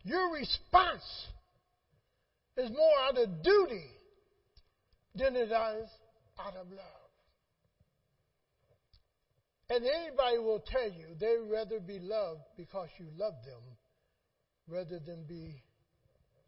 your 0.03 0.33
response 0.33 1.03
is 2.57 2.69
more 2.69 2.99
out 3.07 3.17
of 3.17 3.41
duty 3.41 3.89
than 5.15 5.35
it 5.35 5.49
is 5.49 5.51
out 5.51 6.55
of 6.55 6.69
love. 6.69 7.02
And 9.69 9.85
anybody 9.85 10.37
will 10.39 10.59
tell 10.65 10.89
you 10.91 11.15
they'd 11.19 11.49
rather 11.49 11.79
be 11.79 11.99
loved 11.99 12.41
because 12.57 12.89
you 12.99 13.07
love 13.17 13.33
them 13.45 13.61
rather 14.67 14.99
than 14.99 15.23
be 15.27 15.61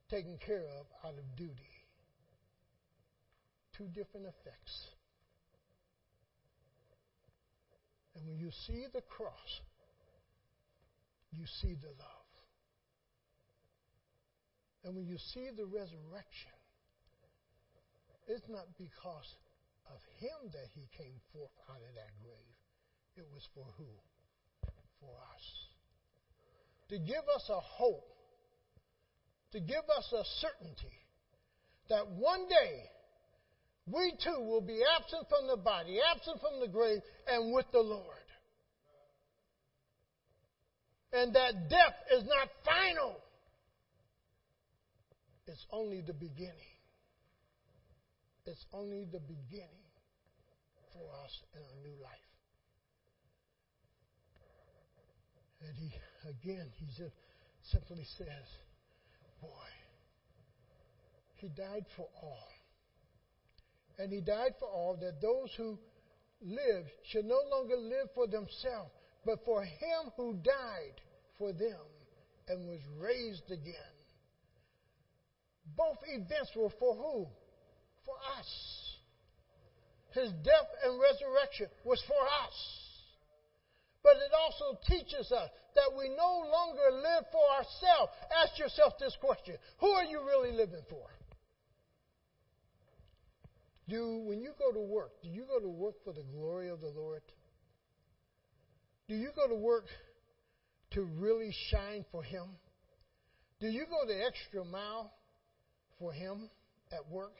taken 0.10 0.38
care 0.45 0.63
of 0.80 0.86
out 1.04 1.17
of 1.17 1.36
duty. 1.36 1.71
two 3.78 3.88
different 3.88 4.25
effects. 4.25 4.75
And 8.15 8.25
when 8.25 8.38
you 8.39 8.49
see 8.65 8.86
the 8.93 9.01
cross, 9.01 9.62
you 11.32 11.43
see 11.62 11.75
the 11.75 11.91
love. 11.99 12.30
And 14.86 14.95
when 14.95 15.08
you 15.08 15.17
see 15.34 15.49
the 15.51 15.65
resurrection, 15.65 16.56
it's 18.28 18.47
not 18.47 18.65
because 18.78 19.30
of 19.91 19.99
him 20.19 20.51
that 20.54 20.71
he 20.73 20.88
came 20.95 21.19
forth 21.34 21.51
out 21.69 21.82
of 21.84 21.91
that 21.95 22.13
grave. 22.23 22.54
It 23.17 23.25
was 23.34 23.47
for 23.54 23.65
who? 23.78 23.86
For 24.99 25.15
us. 25.34 25.45
To 26.89 26.99
give 26.99 27.23
us 27.36 27.49
a 27.49 27.60
hope, 27.60 28.08
to 29.51 29.60
give 29.60 29.84
us 29.97 30.13
a 30.13 30.23
certainty 30.41 30.97
that 31.89 32.08
one 32.08 32.47
day 32.47 32.89
we 33.88 34.13
too 34.23 34.41
will 34.43 34.62
be 34.62 34.82
absent 34.97 35.28
from 35.30 35.47
the 35.47 35.58
body, 35.58 35.99
absent 36.13 36.41
from 36.41 36.60
the 36.60 36.67
grave, 36.67 36.99
and 37.28 37.54
with 37.54 37.65
the 37.71 37.80
Lord. 37.80 38.04
And 41.13 41.34
that 41.36 41.69
death 41.69 41.95
is 42.17 42.23
not 42.25 42.49
final, 42.65 43.15
it's 45.47 45.65
only 45.71 46.01
the 46.01 46.13
beginning. 46.13 46.75
It's 48.45 48.65
only 48.73 49.06
the 49.12 49.19
beginning 49.19 49.69
for 50.93 51.10
us 51.23 51.32
in 51.54 51.62
a 51.62 51.88
new 51.88 52.04
life. 52.04 52.35
And 55.67 55.75
he, 55.78 55.91
again, 56.30 56.67
he 56.78 56.86
simply 57.71 58.06
says, 58.17 58.45
Boy, 59.41 59.71
he 61.36 61.49
died 61.49 61.86
for 61.95 62.08
all. 62.21 62.47
And 63.97 64.12
he 64.12 64.21
died 64.21 64.54
for 64.60 64.67
all 64.67 64.97
that 65.01 65.21
those 65.21 65.49
who 65.58 65.80
live 66.41 66.86
should 67.10 67.25
no 67.25 67.39
longer 67.49 67.78
live 67.78 68.10
for 68.13 68.28
themselves, 68.28 68.91
but 69.25 69.43
for 69.45 69.63
him 69.63 70.12
who 70.17 70.34
died 70.34 71.01
for 71.38 71.54
them 71.54 71.80
and 72.47 72.67
was 72.67 72.82
raised 72.99 73.49
again. 73.49 73.95
Both 75.75 75.97
events 76.08 76.51
were 76.56 76.69
for 76.80 76.95
who? 76.95 77.28
For 78.06 78.15
us. 78.38 78.95
His 80.13 80.32
death 80.43 80.69
and 80.84 80.99
resurrection 80.99 81.67
was 81.84 82.01
for 82.08 82.23
us. 82.45 82.85
But 84.05 84.17
it 84.17 84.31
also 84.37 84.77
teaches 84.87 85.31
us 85.31 85.49
that 85.73 85.97
we 85.97 86.09
no 86.09 86.45
longer 86.51 87.01
live 87.01 87.25
for 87.31 87.41
ourselves. 87.57 88.13
Ask 88.43 88.59
yourself 88.59 88.99
this 88.99 89.17
question 89.19 89.55
Who 89.79 89.89
are 89.89 90.03
you 90.03 90.19
really 90.23 90.51
living 90.51 90.83
for? 90.91 91.07
Do 93.89 94.19
when 94.27 94.41
you 94.41 94.51
go 94.59 94.71
to 94.71 94.79
work, 94.79 95.13
do 95.23 95.29
you 95.29 95.45
go 95.47 95.59
to 95.59 95.67
work 95.67 95.95
for 96.03 96.13
the 96.13 96.21
glory 96.21 96.69
of 96.69 96.81
the 96.81 96.89
Lord? 96.95 97.23
Do 99.09 99.15
you 99.15 99.31
go 99.35 99.47
to 99.47 99.55
work 99.55 99.87
to 100.91 101.01
really 101.01 101.51
shine 101.71 102.05
for 102.11 102.21
Him? 102.21 102.45
Do 103.59 103.67
you 103.67 103.85
go 103.89 104.05
the 104.07 104.23
extra 104.23 104.63
mile 104.63 105.11
for 105.97 106.13
Him 106.13 106.51
at 106.91 107.09
work? 107.09 107.33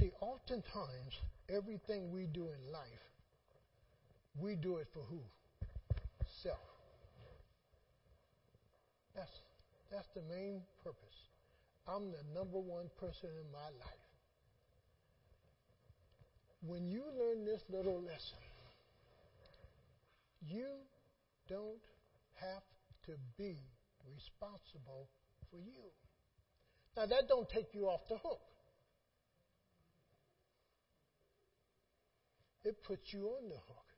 See, 0.00 0.10
oftentimes, 0.22 1.12
everything 1.50 2.10
we 2.10 2.26
do 2.26 2.44
in 2.44 2.72
life 2.72 3.11
we 4.38 4.56
do 4.56 4.76
it 4.76 4.88
for 4.92 5.02
who? 5.10 5.20
Self. 6.42 6.58
That's, 9.14 9.30
that's 9.90 10.08
the 10.14 10.22
main 10.22 10.62
purpose. 10.82 10.98
I'm 11.86 12.10
the 12.10 12.22
number 12.34 12.58
one 12.58 12.88
person 12.98 13.28
in 13.28 13.52
my 13.52 13.68
life. 13.78 14.08
When 16.64 16.88
you 16.88 17.02
learn 17.18 17.44
this 17.44 17.62
little 17.68 18.00
lesson, 18.00 18.38
you 20.46 20.66
don't 21.48 21.82
have 22.40 22.62
to 23.06 23.12
be 23.36 23.56
responsible 24.14 25.08
for 25.50 25.58
you. 25.58 25.90
Now 26.96 27.06
that 27.06 27.28
don't 27.28 27.48
take 27.48 27.74
you 27.74 27.86
off 27.86 28.00
the 28.08 28.16
hook. 28.16 28.40
It 32.64 32.82
puts 32.84 33.12
you 33.12 33.26
on 33.26 33.48
the 33.48 33.56
hook 33.56 33.91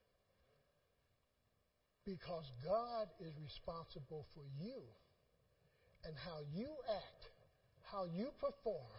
because 2.06 2.44
God 2.64 3.08
is 3.20 3.32
responsible 3.42 4.26
for 4.34 4.44
you 4.60 4.80
and 6.04 6.14
how 6.16 6.40
you 6.54 6.68
act, 6.96 7.22
how 7.90 8.04
you 8.04 8.28
perform, 8.40 8.92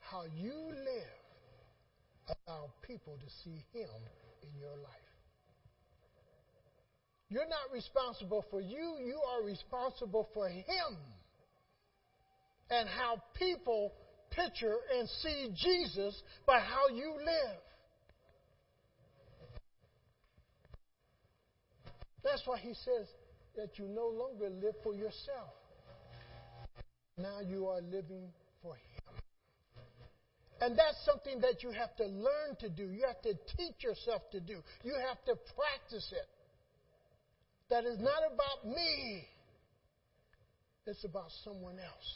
how 0.00 0.24
you 0.34 0.54
live, 0.70 2.34
allow 2.46 2.70
people 2.82 3.16
to 3.18 3.30
see 3.44 3.64
Him 3.72 3.90
in 4.42 4.60
your 4.60 4.76
life. 4.76 5.10
You're 7.28 7.48
not 7.48 7.72
responsible 7.72 8.44
for 8.50 8.60
you, 8.60 8.98
you 9.04 9.20
are 9.30 9.44
responsible 9.44 10.28
for 10.34 10.48
Him 10.48 10.98
and 12.70 12.88
how 12.88 13.22
people 13.34 13.92
picture 14.30 14.76
and 14.96 15.08
see 15.22 15.50
Jesus 15.54 16.20
by 16.46 16.60
how 16.60 16.94
you 16.94 17.14
live. 17.18 17.58
That's 22.22 22.42
why 22.44 22.58
he 22.58 22.74
says 22.74 23.06
that 23.56 23.78
you 23.78 23.86
no 23.88 24.08
longer 24.08 24.50
live 24.50 24.74
for 24.82 24.94
yourself. 24.94 25.54
Now 27.16 27.40
you 27.40 27.66
are 27.66 27.80
living 27.80 28.30
for 28.62 28.74
him. 28.74 28.80
And 30.60 30.78
that's 30.78 31.02
something 31.04 31.40
that 31.40 31.62
you 31.62 31.70
have 31.70 31.96
to 31.96 32.04
learn 32.04 32.56
to 32.60 32.68
do. 32.68 32.90
You 32.90 33.04
have 33.06 33.20
to 33.22 33.34
teach 33.56 33.82
yourself 33.82 34.22
to 34.32 34.40
do. 34.40 34.58
You 34.82 34.94
have 35.08 35.24
to 35.24 35.34
practice 35.56 36.12
it. 36.12 36.28
That 37.70 37.84
is 37.84 37.98
not 37.98 38.20
about 38.26 38.66
me. 38.76 39.24
It's 40.86 41.04
about 41.04 41.30
someone 41.44 41.78
else. 41.78 42.10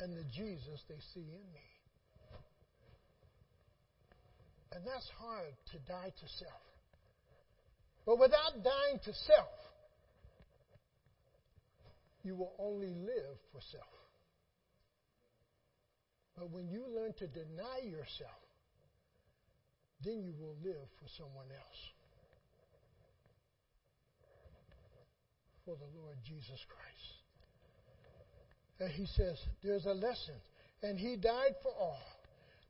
And 0.00 0.16
the 0.16 0.24
Jesus 0.34 0.82
they 0.88 0.98
see 1.14 1.20
in 1.20 1.52
me. 1.54 1.66
And 4.72 4.84
that's 4.84 5.08
hard 5.18 5.54
to 5.72 5.78
die 5.90 6.10
to 6.10 6.28
self. 6.38 6.75
But 8.06 8.20
without 8.20 8.62
dying 8.62 9.00
to 9.04 9.12
self, 9.12 9.48
you 12.22 12.36
will 12.36 12.52
only 12.58 12.94
live 12.94 13.36
for 13.52 13.60
self. 13.72 13.84
But 16.38 16.50
when 16.50 16.68
you 16.68 16.84
learn 16.94 17.14
to 17.18 17.26
deny 17.26 17.80
yourself, 17.82 18.42
then 20.04 20.22
you 20.22 20.34
will 20.38 20.54
live 20.62 20.88
for 21.00 21.08
someone 21.16 21.46
else. 21.50 21.80
For 25.64 25.74
the 25.74 25.98
Lord 25.98 26.16
Jesus 26.24 26.60
Christ. 26.68 27.16
And 28.78 28.90
he 28.90 29.06
says, 29.16 29.38
there's 29.64 29.86
a 29.86 29.94
lesson. 29.94 30.34
And 30.82 30.98
he 30.98 31.16
died 31.16 31.56
for 31.62 31.72
all. 31.72 32.02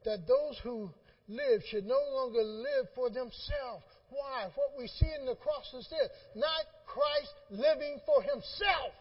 That 0.05 0.27
those 0.29 0.59
who 0.63 0.91
live 1.29 1.63
should 1.69 1.85
no 1.85 1.99
longer 2.15 2.43
live 2.43 2.87
for 2.95 3.11
themselves, 3.11 3.85
why? 4.17 4.49
What 4.55 4.73
we 4.79 4.89
see 4.89 5.13
in 5.21 5.27
the 5.27 5.37
cross 5.37 5.69
is 5.77 5.87
this 5.89 6.09
not 6.35 6.65
Christ 6.87 7.35
living 7.51 8.01
for 8.07 8.23
himself, 8.23 8.93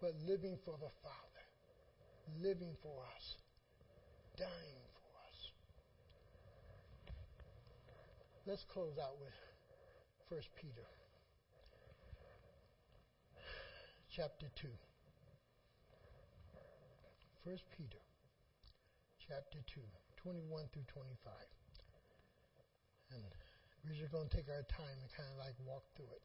but 0.00 0.14
living 0.26 0.56
for 0.64 0.78
the 0.78 0.90
Father, 1.02 1.44
living 2.40 2.76
for 2.82 3.02
us, 3.02 3.24
dying 4.38 4.86
for 4.94 5.10
us. 5.26 5.38
Let's 8.46 8.64
close 8.72 8.94
out 9.02 9.18
with 9.20 9.34
1 10.28 10.40
Peter 10.60 10.86
chapter 14.14 14.46
2. 14.62 14.68
1 17.44 17.58
Peter 17.76 18.00
chapter 19.28 19.58
2, 19.74 19.80
21 20.22 20.64
through 20.72 20.84
25. 20.94 21.32
And 23.14 23.24
we're 23.84 24.00
just 24.00 24.12
going 24.12 24.28
to 24.28 24.36
take 24.36 24.48
our 24.48 24.62
time 24.76 24.96
and 25.00 25.10
kind 25.16 25.28
of 25.32 25.38
like 25.38 25.54
walk 25.66 25.82
through 25.96 26.10
it. 26.10 26.24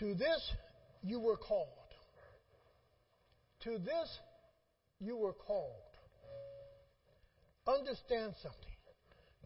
To 0.00 0.14
this 0.14 0.52
you 1.02 1.20
were 1.20 1.36
called. 1.36 1.68
To 3.64 3.78
this 3.78 4.18
you 5.00 5.16
were 5.16 5.32
called. 5.32 5.70
Understand 7.66 8.34
something. 8.42 8.72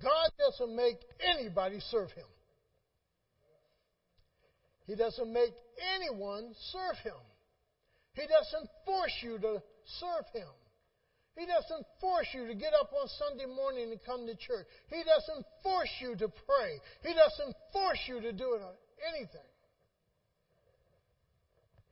God 0.02 0.30
doesn't 0.38 0.74
make 0.74 0.98
anybody 1.20 1.78
serve 1.90 2.10
him. 2.12 2.24
He 4.86 4.94
doesn't 4.94 5.32
make 5.32 5.52
anyone 5.96 6.54
serve 6.72 6.96
him. 7.02 7.20
He 8.14 8.22
doesn't 8.22 8.70
force 8.84 9.12
you 9.22 9.38
to 9.38 9.62
serve 10.00 10.24
him. 10.32 10.48
He 11.36 11.44
doesn't 11.44 11.86
force 12.00 12.28
you 12.32 12.46
to 12.46 12.54
get 12.54 12.72
up 12.72 12.90
on 12.98 13.08
Sunday 13.18 13.44
morning 13.44 13.90
and 13.92 14.00
come 14.04 14.26
to 14.26 14.34
church. 14.34 14.66
He 14.88 15.02
doesn't 15.04 15.44
force 15.62 15.92
you 16.00 16.16
to 16.16 16.28
pray. 16.28 16.80
He 17.02 17.12
doesn't 17.12 17.54
force 17.72 18.00
you 18.08 18.20
to 18.22 18.32
do 18.32 18.58
anything. 19.12 19.50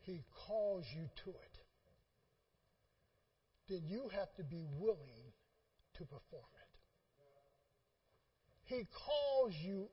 He 0.01 0.23
calls 0.47 0.85
you 0.95 1.09
to 1.25 1.31
it. 1.31 1.55
Then 3.69 3.83
you 3.87 4.09
have 4.15 4.35
to 4.37 4.45
be 4.45 4.65
willing 4.79 5.33
to 5.99 6.05
perform 6.05 6.49
it. 6.63 6.73
He 8.65 8.87
calls 8.93 9.53
you 9.63 9.89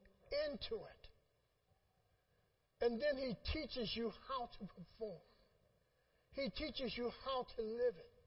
into 0.47 0.75
it. 0.75 1.07
And 2.85 3.01
then 3.01 3.17
He 3.17 3.35
teaches 3.51 3.91
you 3.95 4.11
how 4.27 4.49
to 4.59 4.65
perform. 4.65 5.21
He 6.31 6.49
teaches 6.49 6.97
you 6.97 7.11
how 7.25 7.45
to 7.55 7.61
live 7.61 7.95
it. 7.97 8.20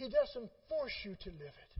He 0.00 0.08
doesn't 0.08 0.48
force 0.70 0.96
you 1.04 1.12
to 1.12 1.30
live 1.36 1.52
it. 1.52 1.72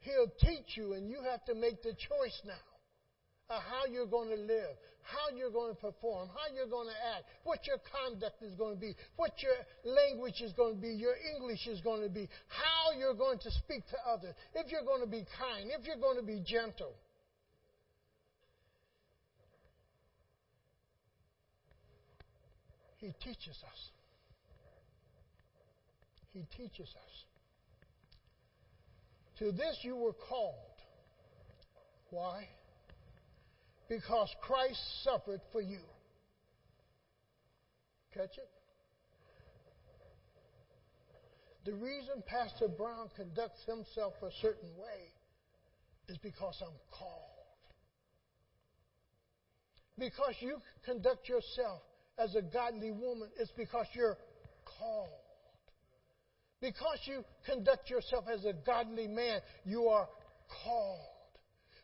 He'll 0.00 0.32
teach 0.40 0.78
you, 0.78 0.94
and 0.94 1.10
you 1.10 1.20
have 1.30 1.44
to 1.44 1.54
make 1.54 1.82
the 1.82 1.92
choice 1.92 2.40
now 2.46 3.54
of 3.54 3.60
how 3.60 3.84
you're 3.92 4.06
going 4.06 4.30
to 4.30 4.40
live, 4.40 4.72
how 5.02 5.36
you're 5.36 5.50
going 5.50 5.74
to 5.74 5.78
perform, 5.78 6.28
how 6.32 6.54
you're 6.56 6.72
going 6.72 6.88
to 6.88 6.98
act, 7.16 7.28
what 7.44 7.66
your 7.66 7.76
conduct 7.84 8.40
is 8.40 8.54
going 8.54 8.76
to 8.76 8.80
be, 8.80 8.96
what 9.16 9.32
your 9.42 9.52
language 9.84 10.40
is 10.40 10.54
going 10.54 10.76
to 10.76 10.80
be, 10.80 10.88
your 10.88 11.16
English 11.36 11.66
is 11.66 11.82
going 11.82 12.00
to 12.00 12.08
be, 12.08 12.30
how 12.48 12.96
you're 12.98 13.12
going 13.12 13.38
to 13.40 13.50
speak 13.50 13.84
to 13.88 13.96
others, 14.08 14.32
if 14.54 14.72
you're 14.72 14.88
going 14.88 15.02
to 15.02 15.10
be 15.10 15.26
kind, 15.36 15.68
if 15.78 15.84
you're 15.86 16.00
going 16.00 16.16
to 16.16 16.24
be 16.24 16.42
gentle. 16.46 16.94
He 22.96 23.12
teaches 23.20 23.60
us. 23.68 23.97
He 26.32 26.46
teaches 26.56 26.88
us. 26.88 27.24
To 29.38 29.52
this 29.52 29.78
you 29.82 29.96
were 29.96 30.12
called. 30.12 30.54
Why? 32.10 32.48
Because 33.88 34.28
Christ 34.42 34.80
suffered 35.04 35.40
for 35.52 35.60
you. 35.60 35.80
Catch 38.12 38.38
it? 38.38 38.50
The 41.64 41.74
reason 41.74 42.22
Pastor 42.26 42.68
Brown 42.68 43.08
conducts 43.14 43.60
himself 43.66 44.14
a 44.22 44.30
certain 44.40 44.70
way 44.76 45.12
is 46.08 46.18
because 46.18 46.56
I'm 46.62 46.74
called. 46.90 47.22
Because 49.98 50.34
you 50.40 50.58
conduct 50.84 51.28
yourself 51.28 51.82
as 52.18 52.34
a 52.34 52.42
godly 52.42 52.90
woman, 52.90 53.28
it's 53.38 53.52
because 53.56 53.86
you're 53.94 54.16
called. 54.64 55.08
Because 56.60 56.98
you 57.04 57.24
conduct 57.46 57.88
yourself 57.88 58.24
as 58.32 58.44
a 58.44 58.52
godly 58.66 59.06
man, 59.06 59.40
you 59.64 59.86
are 59.88 60.08
called. 60.64 61.00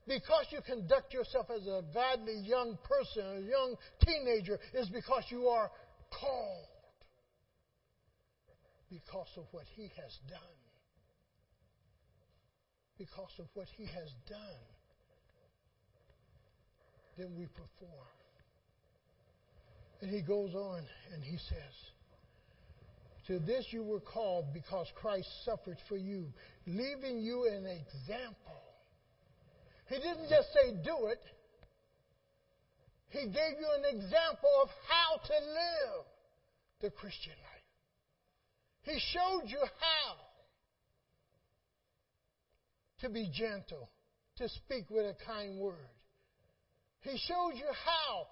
Because 0.06 0.46
you 0.50 0.60
conduct 0.66 1.14
yourself 1.14 1.46
as 1.54 1.66
a 1.66 1.82
godly 1.94 2.40
young 2.44 2.76
person, 2.82 3.24
a 3.24 3.40
young 3.40 3.76
teenager, 4.04 4.58
is 4.74 4.88
because 4.90 5.24
you 5.30 5.46
are 5.46 5.70
called. 6.10 6.66
Because 8.90 9.28
of 9.36 9.44
what 9.52 9.64
he 9.74 9.84
has 9.84 10.18
done. 10.28 10.40
Because 12.98 13.32
of 13.38 13.46
what 13.54 13.66
he 13.76 13.86
has 13.86 14.10
done, 14.28 14.64
then 17.18 17.34
we 17.36 17.46
perform. 17.46 18.08
And 20.00 20.10
he 20.10 20.20
goes 20.20 20.54
on 20.54 20.84
and 21.12 21.24
he 21.24 21.38
says, 21.38 21.74
To 23.26 23.38
this 23.38 23.66
you 23.70 23.82
were 23.82 24.00
called 24.00 24.52
because 24.52 24.86
Christ 24.96 25.28
suffered 25.44 25.78
for 25.88 25.96
you, 25.96 26.32
leaving 26.66 27.20
you 27.20 27.48
an 27.50 27.66
example. 27.66 28.62
He 29.88 29.96
didn't 29.96 30.28
just 30.28 30.48
say 30.52 30.72
do 30.84 31.06
it, 31.06 31.20
he 33.08 33.26
gave 33.26 33.54
you 33.60 33.68
an 33.78 33.96
example 33.96 34.50
of 34.62 34.68
how 34.88 35.16
to 35.24 35.32
live 35.32 36.04
the 36.80 36.90
Christian 36.90 37.32
life. 37.32 37.54
He 38.82 38.98
showed 39.12 39.48
you 39.48 39.60
how 39.60 40.16
to 43.00 43.08
be 43.08 43.30
gentle, 43.32 43.88
to 44.36 44.48
speak 44.48 44.90
with 44.90 45.06
a 45.06 45.14
kind 45.24 45.58
word. 45.58 45.76
He 47.00 47.16
showed 47.28 47.52
you 47.54 47.68
how 47.84 48.26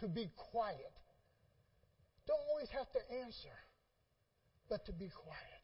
to 0.00 0.08
be 0.08 0.30
quiet, 0.52 0.92
don't 2.26 2.40
always 2.50 2.68
have 2.70 2.90
to 2.92 3.00
answer, 3.24 3.56
but 4.68 4.84
to 4.86 4.92
be 4.92 5.10
quiet. 5.10 5.62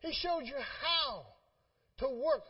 He 0.00 0.12
showed 0.12 0.44
you 0.44 0.58
how 0.58 1.26
to 1.98 2.08
work 2.08 2.42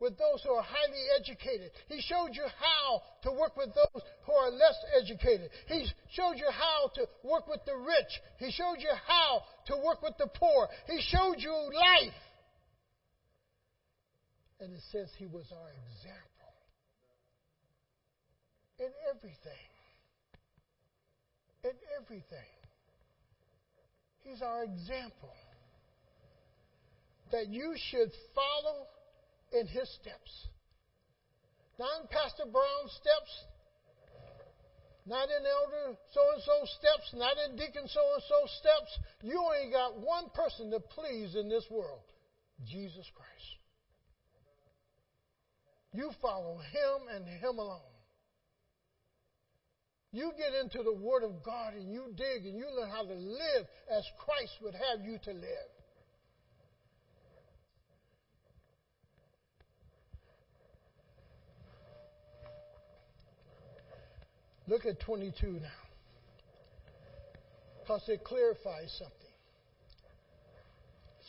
with 0.00 0.16
those 0.16 0.42
who 0.44 0.52
are 0.52 0.62
highly 0.62 1.04
educated. 1.18 1.70
He 1.88 2.00
showed 2.00 2.30
you 2.32 2.46
how 2.60 3.02
to 3.22 3.32
work 3.32 3.56
with 3.56 3.74
those 3.74 4.02
who 4.26 4.32
are 4.32 4.50
less 4.50 4.76
educated. 5.00 5.50
He 5.66 5.86
showed 6.12 6.36
you 6.36 6.48
how 6.50 6.90
to 6.94 7.06
work 7.24 7.48
with 7.48 7.60
the 7.66 7.76
rich. 7.76 8.12
He 8.38 8.52
showed 8.52 8.78
you 8.78 8.92
how 9.06 9.42
to 9.66 9.76
work 9.84 10.02
with 10.02 10.14
the 10.18 10.28
poor. 10.34 10.68
He 10.86 11.00
showed 11.00 11.36
you 11.38 11.52
life. 11.52 12.14
And 14.60 14.72
it 14.72 14.82
says 14.92 15.08
he 15.18 15.26
was 15.26 15.46
our 15.52 15.70
example 15.70 16.28
in 18.78 18.90
everything. 19.10 19.68
In 21.64 21.74
everything. 22.00 22.57
He's 24.28 24.42
our 24.42 24.64
example. 24.64 25.32
That 27.32 27.48
you 27.48 27.74
should 27.90 28.10
follow 28.34 28.86
in 29.52 29.66
his 29.66 29.88
steps. 30.00 30.48
Not 31.78 32.02
in 32.02 32.08
Pastor 32.08 32.44
Brown's 32.50 32.92
steps, 32.92 33.32
not 35.06 35.28
in 35.28 35.46
Elder 35.46 35.96
so 36.12 36.20
and 36.34 36.42
so 36.42 36.66
steps, 36.78 37.14
not 37.14 37.36
in 37.48 37.56
Deacon 37.56 37.88
so 37.88 38.00
and 38.14 38.22
so 38.28 38.40
steps. 38.60 38.98
You 39.22 39.38
only 39.38 39.70
got 39.72 39.98
one 39.98 40.28
person 40.34 40.70
to 40.72 40.80
please 40.80 41.36
in 41.36 41.48
this 41.48 41.64
world 41.70 42.04
Jesus 42.66 43.06
Christ. 43.14 43.56
You 45.92 46.10
follow 46.20 46.58
him 46.58 47.08
and 47.14 47.26
him 47.26 47.58
alone. 47.58 47.97
You 50.12 50.32
get 50.38 50.54
into 50.54 50.82
the 50.82 50.94
Word 50.94 51.22
of 51.22 51.42
God 51.42 51.74
and 51.74 51.92
you 51.92 52.06
dig 52.16 52.46
and 52.46 52.56
you 52.56 52.66
learn 52.74 52.90
how 52.90 53.02
to 53.02 53.14
live 53.14 53.66
as 53.94 54.04
Christ 54.18 54.52
would 54.62 54.74
have 54.74 55.04
you 55.04 55.18
to 55.24 55.32
live. 55.32 55.70
Look 64.66 64.86
at 64.86 65.00
22 65.00 65.46
now. 65.46 65.68
Because 67.80 68.02
it 68.08 68.22
clarifies 68.22 68.94
something. 68.98 69.14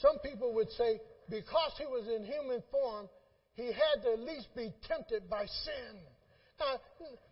Some 0.02 0.20
people 0.20 0.54
would 0.56 0.70
say, 0.72 1.00
because 1.30 1.72
he 1.78 1.86
was 1.86 2.08
in 2.08 2.26
human 2.26 2.62
form, 2.72 3.08
he 3.54 3.68
had 3.68 4.04
to 4.04 4.14
at 4.14 4.20
least 4.20 4.48
be 4.56 4.74
tempted 4.88 5.30
by 5.30 5.46
sin. 5.46 6.00
Now, 6.60 6.80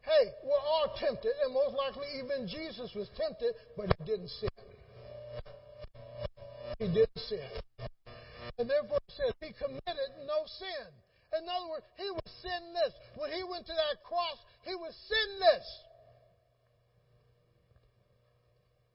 hey, 0.02 0.32
we're 0.44 0.66
all 0.66 0.96
tempted, 0.98 1.34
and 1.44 1.54
most 1.54 1.76
likely 1.76 2.08
even 2.24 2.48
Jesus 2.48 2.92
was 2.96 3.10
tempted, 3.18 3.54
but 3.76 3.92
he 3.98 4.06
didn't 4.06 4.30
sin. 4.30 4.50
He 6.80 6.88
didn't 6.88 7.20
sin. 7.28 7.50
And 8.58 8.70
therefore 8.70 8.98
it 8.98 9.14
says 9.14 9.34
he 9.42 9.52
committed 9.54 10.10
no 10.26 10.46
sin. 10.48 10.88
In 11.38 11.44
other 11.44 11.70
words, 11.70 11.86
he 11.98 12.10
was 12.10 12.30
sinless. 12.42 12.94
When 13.18 13.32
he 13.32 13.44
went 13.44 13.66
to 13.68 13.74
that 13.74 14.04
cross, 14.04 14.38
he 14.64 14.74
was 14.76 14.96
sinless. 15.12 15.68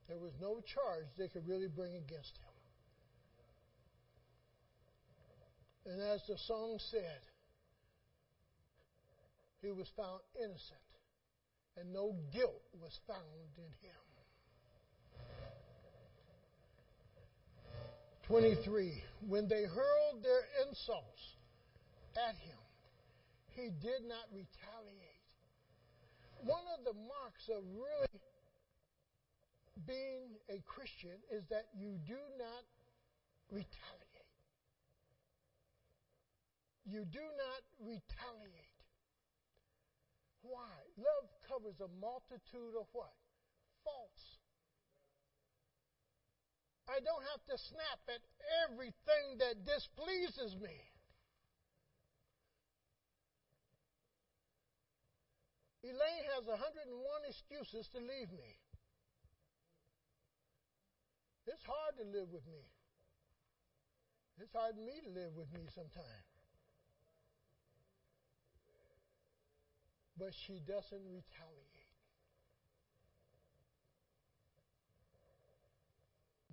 There 0.09 0.19
was 0.19 0.33
no 0.41 0.61
charge 0.65 1.07
they 1.19 1.29
could 1.29 1.47
really 1.47 1.69
bring 1.69 1.95
against 1.95 2.37
him. 2.39 2.53
And 5.93 6.01
as 6.01 6.23
the 6.27 6.39
song 6.47 6.79
said, 6.91 7.21
he 9.63 9.71
was 9.71 9.89
found 9.97 10.21
innocent, 10.37 10.91
and 11.79 11.93
no 11.93 12.15
guilt 12.35 12.67
was 12.83 12.99
found 13.07 13.55
in 13.57 13.71
him. 13.81 14.03
23. 18.27 19.03
When 19.29 19.49
they 19.49 19.63
hurled 19.63 20.23
their 20.23 20.43
insults 20.67 21.23
at 22.17 22.35
him, 22.43 22.59
he 23.55 23.71
did 23.81 24.03
not 24.09 24.27
retaliate. 24.35 25.29
One 26.43 26.65
of 26.77 26.85
the 26.85 26.95
marks 26.95 27.47
of 27.49 27.63
really 27.71 28.21
being 29.87 30.35
a 30.51 30.59
Christian 30.67 31.19
is 31.31 31.45
that 31.51 31.67
you 31.77 31.99
do 32.07 32.19
not 32.39 32.65
retaliate. 33.51 34.33
You 36.85 37.05
do 37.05 37.23
not 37.23 37.63
retaliate. 37.79 38.72
Why? 40.43 40.75
Love 40.99 41.27
covers 41.49 41.79
a 41.79 41.89
multitude 42.03 42.75
of 42.79 42.87
what? 42.93 43.15
Faults. 43.87 44.43
I 46.91 46.99
don't 46.99 47.25
have 47.31 47.43
to 47.47 47.57
snap 47.57 48.01
at 48.11 48.23
everything 48.67 49.39
that 49.39 49.65
displeases 49.65 50.59
me. 50.59 50.77
Elaine 55.83 56.27
has 56.39 56.47
101 56.47 56.59
excuses 57.27 57.89
to 57.91 57.99
leave 57.99 58.31
me. 58.31 58.59
it's 61.47 61.67
hard 61.67 61.99
to 61.99 62.07
live 62.07 62.31
with 62.31 62.47
me. 62.47 62.65
It's 64.39 64.53
hard 64.55 64.75
for 64.75 64.81
me 64.81 65.03
to 65.03 65.11
live 65.11 65.35
with 65.35 65.53
me 65.53 65.67
sometimes. 65.75 66.32
But 70.19 70.31
she 70.47 70.61
doesn't 70.67 71.05
retaliate. 71.09 71.73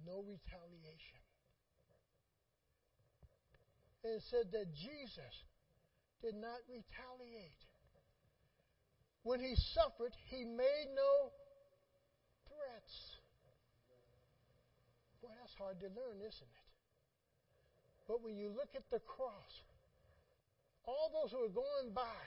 No 0.08 0.24
retaliation. 0.26 1.22
And 4.04 4.16
it 4.16 4.24
said 4.32 4.52
that 4.54 4.74
Jesus 4.74 5.34
did 6.24 6.36
not 6.36 6.60
retaliate. 6.72 7.62
When 9.24 9.40
he 9.40 9.54
suffered, 9.76 10.16
he 10.32 10.46
made 10.46 10.88
no 10.96 11.32
threats. 12.48 12.96
Boy, 15.22 15.36
that's 15.36 15.54
hard 15.60 15.80
to 15.82 15.88
learn, 15.92 16.24
isn't 16.24 16.48
it? 16.48 16.70
But 18.08 18.24
when 18.24 18.38
you 18.38 18.50
look 18.50 18.74
at 18.76 18.90
the 18.90 19.00
cross, 19.04 19.54
all 20.88 21.12
those 21.14 21.32
who 21.32 21.46
are 21.46 21.54
going 21.54 21.94
by 21.94 22.18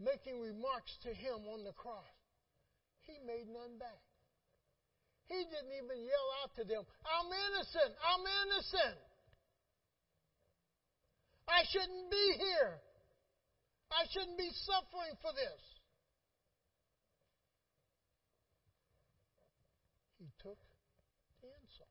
making 0.00 0.40
remarks 0.40 0.96
to 1.04 1.12
him 1.12 1.44
on 1.52 1.62
the 1.64 1.72
cross, 1.76 2.08
he 3.04 3.20
made 3.26 3.46
none 3.52 3.76
back. 3.78 4.00
He 5.28 5.38
didn't 5.46 5.76
even 5.76 6.00
yell 6.02 6.28
out 6.42 6.50
to 6.56 6.64
them, 6.64 6.82
I'm 7.06 7.28
innocent, 7.30 7.92
I'm 8.02 8.24
innocent. 8.24 8.98
I 11.46 11.62
shouldn't 11.70 12.10
be 12.10 12.26
here. 12.38 12.80
I 13.90 14.06
shouldn't 14.10 14.38
be 14.38 14.50
suffering 14.66 15.18
for 15.20 15.32
this. 15.34 15.62
He 20.18 20.30
took 20.42 20.58
the 21.42 21.48
insults. 21.48 21.90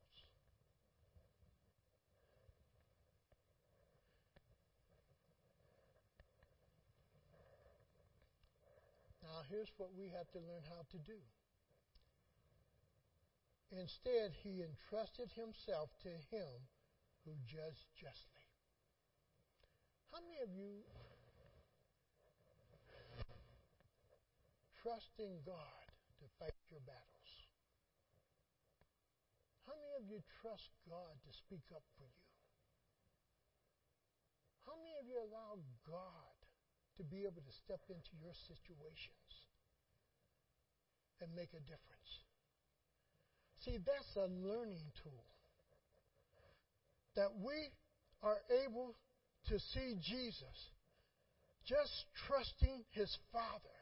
Now, 9.40 9.48
here's 9.48 9.72
what 9.80 9.96
we 9.96 10.12
have 10.12 10.28
to 10.36 10.44
learn 10.44 10.68
how 10.68 10.84
to 10.92 11.00
do. 11.00 11.16
Instead, 13.72 14.36
he 14.44 14.60
entrusted 14.60 15.32
himself 15.32 15.96
to 16.04 16.12
him 16.28 16.68
who 17.24 17.32
judged 17.48 17.88
justly. 17.96 18.44
How 20.12 20.20
many 20.28 20.44
of 20.44 20.52
you 20.52 20.84
trust 24.84 25.16
in 25.24 25.40
God 25.48 25.88
to 26.20 26.26
fight 26.36 26.60
your 26.68 26.84
battles? 26.84 27.32
How 29.64 29.80
many 29.80 30.04
of 30.04 30.06
you 30.12 30.20
trust 30.44 30.76
God 30.84 31.16
to 31.24 31.32
speak 31.32 31.64
up 31.72 31.88
for 31.96 32.12
you? 32.12 32.28
How 34.68 34.76
many 34.84 35.00
of 35.00 35.08
you 35.08 35.16
allow 35.16 35.64
God 35.88 36.29
to 37.00 37.04
be 37.08 37.24
able 37.24 37.40
to 37.40 37.56
step 37.64 37.80
into 37.88 38.12
your 38.20 38.36
situations 38.52 39.32
and 41.24 41.32
make 41.32 41.56
a 41.56 41.64
difference? 41.64 42.12
See, 43.64 43.80
that's 43.80 44.12
a 44.20 44.28
learning 44.28 44.92
tool. 45.00 45.24
That 47.16 47.32
we 47.40 47.72
are 48.22 48.40
able 48.68 48.96
to 49.48 49.56
see 49.60 49.96
Jesus 50.04 50.58
just 51.64 51.96
trusting 52.28 52.84
his 52.92 53.12
Father, 53.32 53.80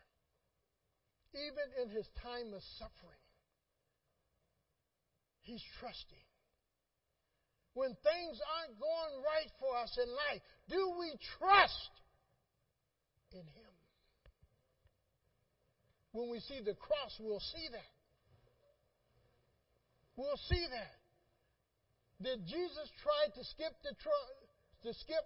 even 1.33 1.67
in 1.81 1.89
his 1.89 2.05
time 2.21 2.53
of 2.53 2.61
suffering. 2.77 3.25
He's 5.41 5.63
trusting. 5.79 6.25
When 7.73 7.93
things 7.93 8.35
aren't 8.41 8.77
going 8.81 9.13
right 9.21 9.51
for 9.61 9.77
us 9.77 9.93
in 10.01 10.09
life, 10.09 10.41
do 10.67 10.81
we 10.99 11.13
trust 11.37 11.93
in 13.33 13.45
him? 13.45 13.73
When 16.11 16.29
we 16.29 16.39
see 16.39 16.61
the 16.63 16.73
cross, 16.73 17.13
we'll 17.19 17.39
see 17.39 17.67
that. 17.71 17.91
We'll 20.15 20.41
see 20.49 20.65
that. 20.71 20.93
Did 22.17 22.47
Jesus 22.47 22.89
try 23.03 23.29
to 23.29 23.41
skip 23.53 23.73
the 23.85 23.93
tr- 24.01 24.33
to 24.87 24.93
skip 24.93 25.25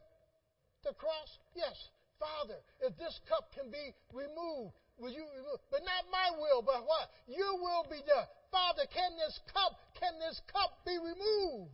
the 0.83 0.93
cross? 0.99 1.29
Yes. 1.55 1.75
Father, 2.19 2.59
if 2.85 2.93
this 2.97 3.17
cup 3.25 3.49
can 3.55 3.71
be 3.71 3.95
removed, 4.13 4.75
will 4.99 5.09
you 5.09 5.25
remove? 5.31 5.57
But 5.71 5.81
not 5.81 6.05
my 6.11 6.37
will, 6.37 6.61
but 6.61 6.83
what? 6.85 7.09
Your 7.25 7.55
will 7.57 7.87
be 7.89 8.03
done. 8.05 8.27
Father, 8.51 8.83
can 8.93 9.15
this 9.17 9.39
cup, 9.49 9.79
can 9.97 10.19
this 10.19 10.39
cup 10.51 10.83
be 10.85 10.99
removed? 10.99 11.71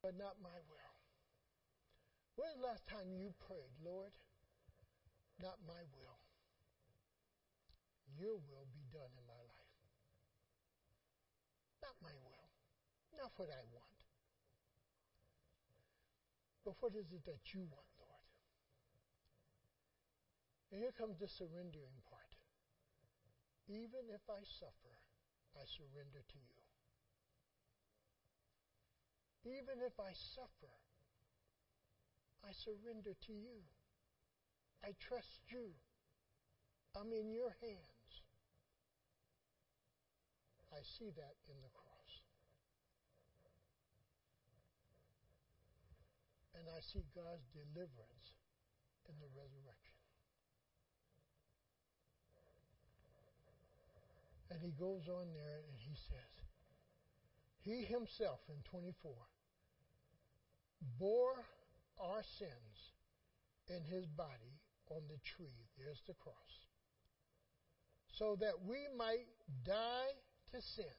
But 0.00 0.16
not 0.16 0.38
my 0.40 0.54
will. 0.70 0.75
When 2.36 2.52
was 2.52 2.60
the 2.60 2.68
last 2.68 2.84
time 2.84 3.16
you 3.16 3.32
prayed, 3.40 3.72
Lord? 3.80 4.12
Not 5.40 5.56
my 5.64 5.80
will. 5.96 6.20
Your 8.16 8.36
will 8.44 8.68
be 8.72 8.84
done 8.92 9.12
in 9.16 9.24
my 9.24 9.40
life. 9.40 9.76
Not 11.80 11.96
my 12.04 12.12
will. 12.12 12.48
Not 13.16 13.32
what 13.36 13.48
I 13.48 13.64
want. 13.72 14.00
But 16.64 16.76
what 16.80 16.92
is 16.92 17.08
it 17.12 17.24
that 17.24 17.56
you 17.56 17.64
want, 17.64 17.88
Lord? 17.96 18.24
And 20.72 20.80
here 20.80 20.92
comes 20.92 21.16
the 21.16 21.28
surrendering 21.28 22.00
part. 22.04 22.36
Even 23.68 24.12
if 24.12 24.24
I 24.28 24.44
suffer, 24.44 24.94
I 25.56 25.64
surrender 25.64 26.20
to 26.20 26.38
you. 26.38 26.60
Even 29.56 29.80
if 29.80 29.96
I 30.00 30.12
suffer, 30.12 30.74
I 32.46 32.52
surrender 32.54 33.12
to 33.26 33.32
you. 33.32 33.58
I 34.84 34.94
trust 35.02 35.42
you. 35.50 35.74
I'm 36.94 37.12
in 37.12 37.34
your 37.34 37.50
hands. 37.60 38.10
I 40.72 40.78
see 40.82 41.10
that 41.16 41.34
in 41.50 41.58
the 41.60 41.72
cross. 41.74 41.86
and 46.66 46.74
I 46.74 46.82
see 46.82 47.06
God's 47.14 47.46
deliverance 47.54 48.28
in 49.06 49.14
the 49.22 49.30
resurrection. 49.38 50.02
And 54.50 54.58
he 54.58 54.74
goes 54.74 55.06
on 55.06 55.30
there 55.30 55.62
and 55.62 55.78
he 55.78 55.94
says, 55.94 56.34
He 57.62 57.86
himself 57.86 58.40
in 58.50 58.58
24 58.66 59.14
bore 60.98 61.46
our 61.98 62.22
sins 62.38 62.76
in 63.68 63.82
his 63.84 64.06
body 64.06 64.60
on 64.90 65.02
the 65.08 65.18
tree. 65.36 65.68
There's 65.78 66.02
the 66.06 66.14
cross. 66.14 66.54
So 68.12 68.36
that 68.40 68.64
we 68.66 68.86
might 68.96 69.26
die 69.64 70.14
to 70.52 70.62
sin. 70.62 70.96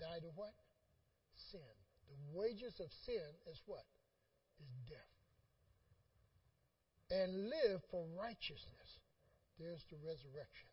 Die 0.00 0.20
to 0.20 0.30
what? 0.34 0.54
Sin. 1.50 1.74
The 2.08 2.38
wages 2.38 2.80
of 2.80 2.88
sin 3.04 3.36
is 3.50 3.60
what? 3.66 3.84
is 4.62 4.74
death. 4.88 5.16
And 7.10 7.50
live 7.50 7.82
for 7.90 8.06
righteousness. 8.16 8.88
There's 9.58 9.84
the 9.90 9.98
resurrection. 10.00 10.70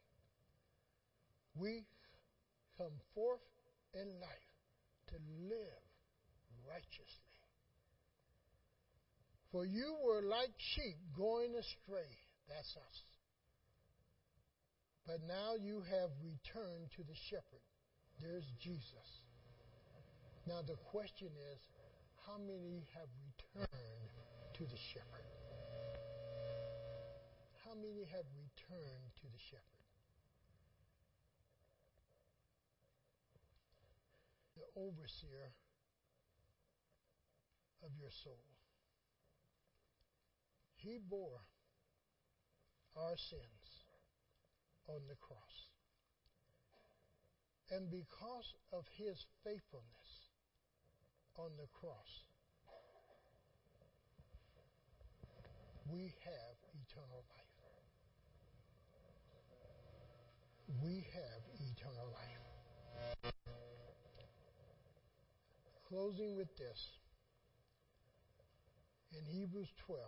We 1.56 1.84
come 2.78 2.96
forth 3.14 3.44
in 3.94 4.08
life 4.22 4.54
to 5.08 5.16
live 5.50 5.84
righteously. 6.64 7.29
For 9.52 9.66
you 9.66 9.98
were 10.06 10.22
like 10.22 10.54
sheep 10.76 10.98
going 11.18 11.56
astray. 11.56 12.10
That's 12.48 12.78
us. 12.78 12.98
But 15.08 15.26
now 15.26 15.58
you 15.58 15.82
have 15.90 16.14
returned 16.22 16.94
to 16.98 17.02
the 17.02 17.18
shepherd. 17.30 17.66
There's 18.22 18.46
Jesus. 18.62 19.10
Now 20.46 20.62
the 20.62 20.78
question 20.94 21.30
is 21.54 21.60
how 22.28 22.38
many 22.38 22.86
have 22.94 23.10
returned 23.26 24.10
to 24.54 24.64
the 24.70 24.80
shepherd? 24.94 25.26
How 27.66 27.74
many 27.74 28.06
have 28.06 28.26
returned 28.38 29.10
to 29.18 29.26
the 29.34 29.42
shepherd? 29.50 29.86
The 34.58 34.68
overseer 34.78 35.54
of 37.82 37.90
your 37.98 38.12
soul. 38.24 38.59
He 40.80 40.98
bore 41.10 41.44
our 42.96 43.18
sins 43.18 43.86
on 44.88 45.02
the 45.08 45.16
cross. 45.16 45.70
And 47.72 47.92
because 47.92 48.54
of 48.74 48.86
his 48.98 49.26
faithfulness, 49.44 50.10
on 51.38 51.52
the 51.58 51.68
cross, 51.72 52.24
we 55.92 56.14
have 56.26 56.56
eternal 56.74 57.24
life. 57.30 57.50
we 60.84 61.06
have 61.14 61.42
eternal 61.58 62.14
life. 62.14 63.34
Closing 65.88 66.38
with 66.38 66.56
this. 66.58 67.00
In 69.18 69.26
Hebrews 69.26 69.70
12, 69.88 70.00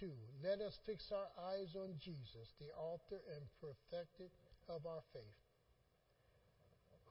2, 0.00 0.10
let 0.42 0.60
us 0.60 0.78
fix 0.86 1.12
our 1.12 1.28
eyes 1.52 1.76
on 1.76 1.94
Jesus, 1.98 2.54
the 2.58 2.70
author 2.76 3.20
and 3.36 3.44
perfecter 3.60 4.30
of 4.68 4.86
our 4.86 5.02
faith, 5.12 5.40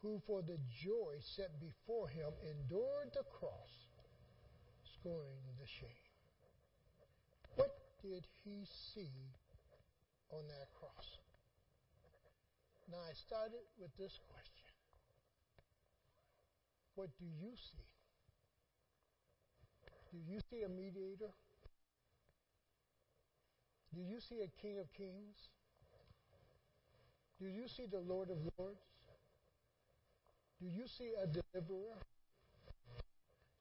who 0.02 0.22
for 0.28 0.42
the 0.42 0.60
joy 0.84 1.16
set 1.20 1.60
before 1.60 2.08
him 2.08 2.32
endured 2.44 3.14
the 3.14 3.24
cross, 3.24 3.88
scorning 4.84 5.44
the 5.60 5.68
shame. 5.68 6.12
What 7.56 7.72
did 8.02 8.26
he 8.44 8.66
see 8.66 9.32
on 10.30 10.48
that 10.48 10.68
cross? 10.80 11.20
Now, 12.92 13.00
I 13.10 13.14
started 13.14 13.64
with 13.80 13.96
this 13.98 14.20
question 14.28 14.76
What 16.96 17.10
do 17.18 17.26
you 17.26 17.56
see? 17.56 17.88
Do 20.12 20.20
you 20.20 20.40
see 20.50 20.62
a 20.62 20.70
mediator? 20.70 21.34
Do 23.94 24.02
you 24.02 24.20
see 24.20 24.42
a 24.42 24.50
King 24.62 24.80
of 24.80 24.92
Kings? 24.94 25.38
Do 27.40 27.48
you 27.48 27.68
see 27.68 27.86
the 27.86 28.00
Lord 28.00 28.30
of 28.30 28.38
Lords? 28.58 28.82
Do 30.62 30.68
you 30.68 30.88
see 30.88 31.12
a 31.22 31.28
deliverer? 31.28 32.00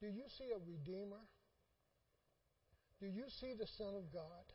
Do 0.01 0.07
you 0.07 0.23
see 0.37 0.51
a 0.55 0.59
redeemer? 0.59 1.21
Do 2.99 3.07
you 3.07 3.25
see 3.27 3.53
the 3.53 3.67
Son 3.67 3.93
of 3.95 4.11
God? 4.11 4.45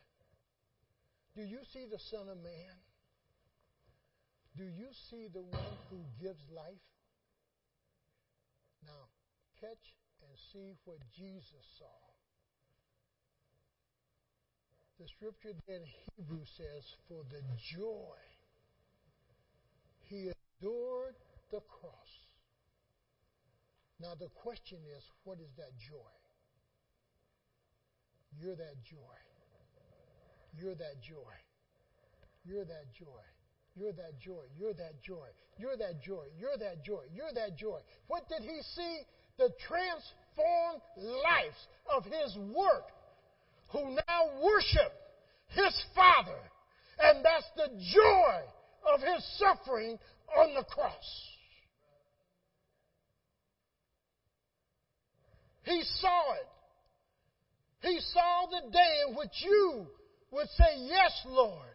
Do 1.35 1.43
you 1.43 1.59
see 1.71 1.85
the 1.85 1.99
Son 1.99 2.27
of 2.27 2.37
Man? 2.43 2.75
Do 4.57 4.63
you 4.63 4.89
see 4.91 5.27
the 5.31 5.41
one 5.41 5.77
who 5.89 5.97
gives 6.19 6.41
life? 6.49 6.83
Now, 8.85 9.07
catch 9.61 9.95
and 10.21 10.31
see 10.51 10.75
what 10.85 10.97
Jesus 11.15 11.65
saw. 11.77 12.08
The 14.99 15.07
scripture 15.07 15.55
in 15.69 15.81
Hebrew 16.17 16.43
says, 16.57 16.83
For 17.07 17.23
the 17.31 17.41
joy 17.55 18.19
he 20.09 20.29
endured 20.61 21.15
the 21.51 21.61
cross. 21.61 22.11
Now, 24.01 24.13
the 24.19 24.27
question 24.35 24.79
is, 24.97 25.03
what 25.23 25.39
is 25.39 25.51
that 25.55 25.71
joy? 25.77 26.11
You're 28.41 28.55
that 28.55 28.83
joy. 28.83 29.19
You're 30.57 30.75
that 30.75 31.01
joy. 31.01 31.35
You're 32.43 32.65
that 32.65 32.93
joy. 32.93 33.23
You're 33.75 33.93
that 33.93 34.19
joy. 34.19 34.43
You're 34.57 34.73
that 34.73 35.01
joy. 35.01 35.27
You're 35.57 35.77
that 35.77 36.01
joy. 36.03 36.25
You're 36.37 36.57
that 36.57 36.83
joy. 36.83 37.03
You're 37.13 37.33
that 37.35 37.57
joy. 37.57 37.79
What 38.07 38.27
did 38.27 38.41
he 38.41 38.61
see? 38.75 38.99
The 39.37 39.49
transformed 39.65 40.81
lives 40.97 41.67
of 41.95 42.03
his 42.03 42.37
work, 42.53 42.91
who 43.69 43.91
now 43.91 44.41
worship 44.41 44.93
his 45.49 45.81
Father. 45.95 46.39
And 46.99 47.23
that's 47.23 47.45
the 47.55 47.69
joy 47.93 48.93
of 48.93 49.01
his 49.01 49.25
suffering 49.37 49.97
on 50.37 50.53
the 50.55 50.63
cross. 50.63 51.29
He 55.63 55.83
saw 56.01 56.33
it. 56.33 57.87
He 57.87 57.99
saw 58.11 58.47
the 58.49 58.71
day 58.71 58.93
in 59.07 59.15
which 59.15 59.43
you 59.43 59.85
would 60.31 60.47
say, 60.57 60.77
Yes, 60.77 61.11
Lord. 61.27 61.65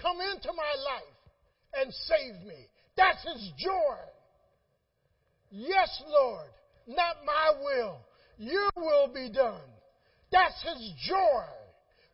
Come 0.00 0.20
into 0.20 0.48
my 0.48 0.82
life 0.84 1.18
and 1.74 1.92
save 1.92 2.46
me. 2.46 2.66
That's 2.96 3.22
his 3.22 3.50
joy. 3.56 3.98
Yes, 5.50 6.02
Lord, 6.08 6.50
not 6.88 7.16
my 7.24 7.52
will. 7.62 7.98
Your 8.38 8.70
will 8.76 9.12
be 9.12 9.30
done. 9.30 9.60
That's 10.32 10.60
his 10.62 10.92
joy. 11.06 11.44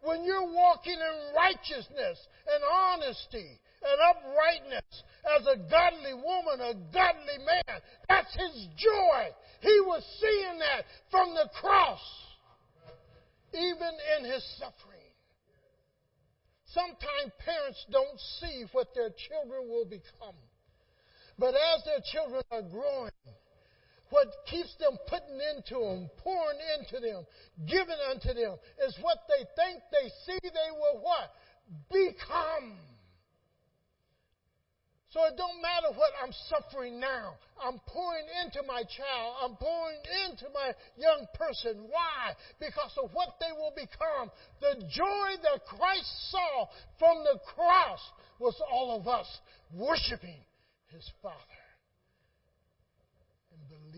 When 0.02 0.24
you're 0.24 0.52
walking 0.52 0.98
in 0.98 1.34
righteousness 1.34 2.18
and 2.52 2.62
honesty 2.66 3.58
and 3.82 3.98
uprightness 4.10 5.02
as 5.38 5.46
a 5.46 5.56
godly 5.70 6.14
woman, 6.14 6.60
a 6.60 6.74
godly 6.92 7.38
man, 7.46 7.80
that's 8.08 8.34
his 8.34 8.66
joy. 8.76 9.30
He 9.60 9.80
was 9.86 10.04
seeing 10.20 10.58
that 10.58 10.84
from 11.10 11.34
the 11.34 11.48
cross, 11.60 12.00
even 13.54 13.92
in 14.18 14.30
his 14.30 14.44
suffering. 14.58 14.98
Sometimes 16.66 17.32
parents 17.44 17.86
don't 17.90 18.20
see 18.40 18.66
what 18.72 18.94
their 18.94 19.10
children 19.10 19.68
will 19.68 19.86
become. 19.86 20.36
But 21.38 21.54
as 21.54 21.84
their 21.84 22.02
children 22.12 22.42
are 22.50 22.62
growing, 22.62 23.12
what 24.10 24.28
keeps 24.46 24.74
them 24.78 24.96
putting 25.06 25.38
into 25.56 25.74
them, 25.74 26.10
pouring 26.18 26.58
into 26.78 27.00
them, 27.00 27.26
giving 27.66 28.00
unto 28.10 28.32
them, 28.34 28.56
is 28.86 28.96
what 29.00 29.18
they 29.28 29.44
think 29.56 29.82
they 29.92 30.08
see 30.26 30.38
they 30.42 30.70
will 30.72 31.00
what? 31.02 31.30
Become. 31.90 32.78
So 35.10 35.24
it 35.24 35.36
don't 35.36 35.62
matter 35.62 35.96
what 35.96 36.12
I'm 36.22 36.32
suffering 36.48 37.00
now. 37.00 37.34
I'm 37.62 37.80
pouring 37.86 38.26
into 38.44 38.62
my 38.66 38.82
child. 38.84 39.36
I'm 39.42 39.56
pouring 39.56 39.98
into 40.28 40.46
my 40.52 40.72
young 40.96 41.26
person. 41.34 41.88
Why? 41.88 42.36
Because 42.60 42.92
of 43.02 43.10
what 43.14 43.40
they 43.40 43.52
will 43.56 43.72
become. 43.74 44.30
The 44.60 44.84
joy 44.92 45.28
that 45.42 45.64
Christ 45.64 46.30
saw 46.30 46.68
from 46.98 47.24
the 47.24 47.38
cross 47.54 48.00
was 48.38 48.54
all 48.70 49.00
of 49.00 49.08
us 49.08 49.26
worshiping 49.72 50.44
his 50.92 51.10
Father 51.22 51.57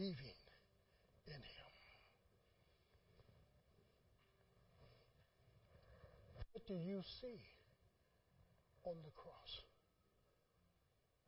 believing 0.01 0.41
in 1.27 1.35
him. 1.35 1.73
What 6.53 6.67
do 6.67 6.75
you 6.75 7.03
see 7.21 7.41
on 8.85 8.95
the 9.05 9.11
cross? 9.15 9.53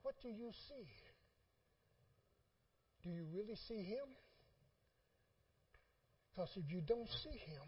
What 0.02 0.14
do 0.22 0.28
you 0.28 0.50
see? 0.68 0.88
Do 3.04 3.10
you 3.10 3.26
really 3.34 3.56
see 3.68 3.82
Him? 3.82 4.08
Because 6.30 6.48
if 6.56 6.72
you 6.72 6.80
don't 6.80 7.08
see 7.22 7.36
Him, 7.52 7.66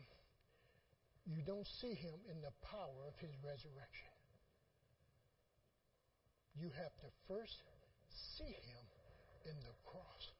you 1.26 1.42
don't 1.46 1.66
see 1.80 1.94
Him 1.94 2.14
in 2.30 2.40
the 2.40 2.52
power 2.70 3.04
of 3.06 3.14
His 3.20 3.30
resurrection. 3.44 4.14
You 6.56 6.70
have 6.70 6.94
to 7.02 7.08
first 7.28 7.60
see 8.38 8.54
Him 8.72 8.84
in 9.44 9.56
the 9.60 9.74
cross. 9.84 10.33